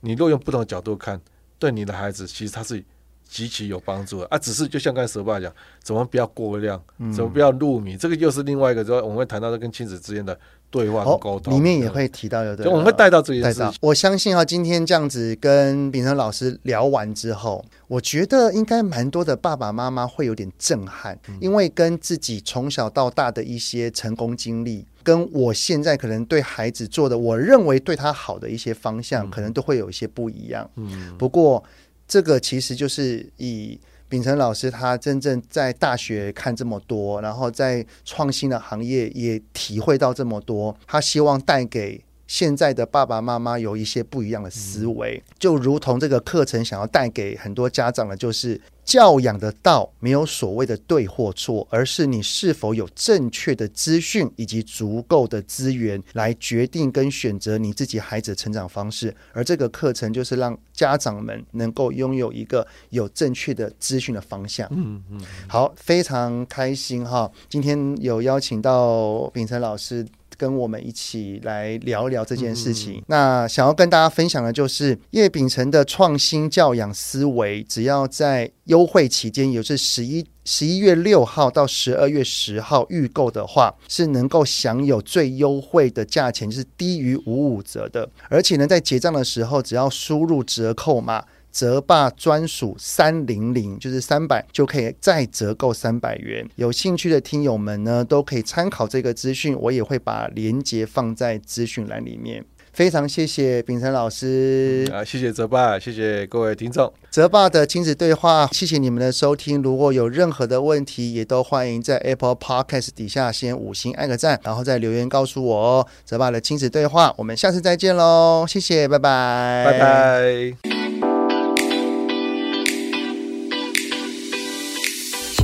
[0.00, 1.20] 你若用不同的角度看，
[1.56, 2.82] 对你的孩子其实他是
[3.28, 4.38] 极其有帮助的啊。
[4.38, 5.52] 只是就像刚才蛇爸讲，
[5.82, 6.82] 怎么不要过量，
[7.14, 10.38] 怎么不要入迷，嗯、这个又是另外一个，之后我们会谈到的跟亲子之间的。
[10.68, 13.72] 对话沟通、哦、里面也会提到的，对，我们会带到这些事情。
[13.80, 30.68] 我相信啊，今天这样子跟秉承老师聊完之后，我觉得应该蛮多的爸爸妈妈会有点震撼，嗯、因为跟自己从小到大的一些成功经历，跟我现在可能对孩子做的，我认为对他好的一些方向，可能都会有一些不一样。
[30.74, 31.62] 嗯，不过
[32.08, 33.78] 这个其实就是以。
[34.08, 48.60] 秉承老师，他真正在大学看这么多，然后在创新的行业也体会到这么多，他希望带给现在的爸爸妈妈有一些不一样的思维，就如同这个课程想要带给很多家长的，就是。
[48.86, 59.12] 教养的道没有所谓的对或错，而是你是否有正确的资讯以及足够的资源来决定跟选择你自己孩子的成长方式。
[59.32, 64.68] 而这个课程就是让家长们能够拥有一个有正确的资讯的方向。
[64.70, 70.06] 嗯嗯，好，非常开心哈，今天有邀请到秉承老师。
[70.36, 72.94] 跟我们一起来聊一聊这件事情。
[72.94, 88.08] 嗯、那想要跟大家分享的就是叶秉承的创新教养思维，只要在优惠期间，也就是十一十一月六号到十二月十号预购的话，是能够享有最优惠的价钱，就是低于五五折的。
[88.28, 91.24] 而且呢，在结账的时候，只要输入折扣码。
[91.56, 96.46] 泽爸专属三零零，就是三百就可以再折扣三百元。
[96.56, 102.44] 有兴趣的听友们呢，都可以参考这个资讯，我也会把链接放在资讯栏里面。
[102.74, 106.92] 非常谢谢秉承老师啊，谢谢泽爸，谢谢各位听众。
[107.10, 109.62] 泽爸的亲子对话，谢谢你们的收听。
[109.62, 115.86] 如果有任何的问题，也都欢迎在 Apple Podcast 底下先五星按个赞，然后再留言告诉我哦。
[116.04, 121.05] 泽爸的亲子对话，我们下次再见喽，谢谢，拜拜，拜拜。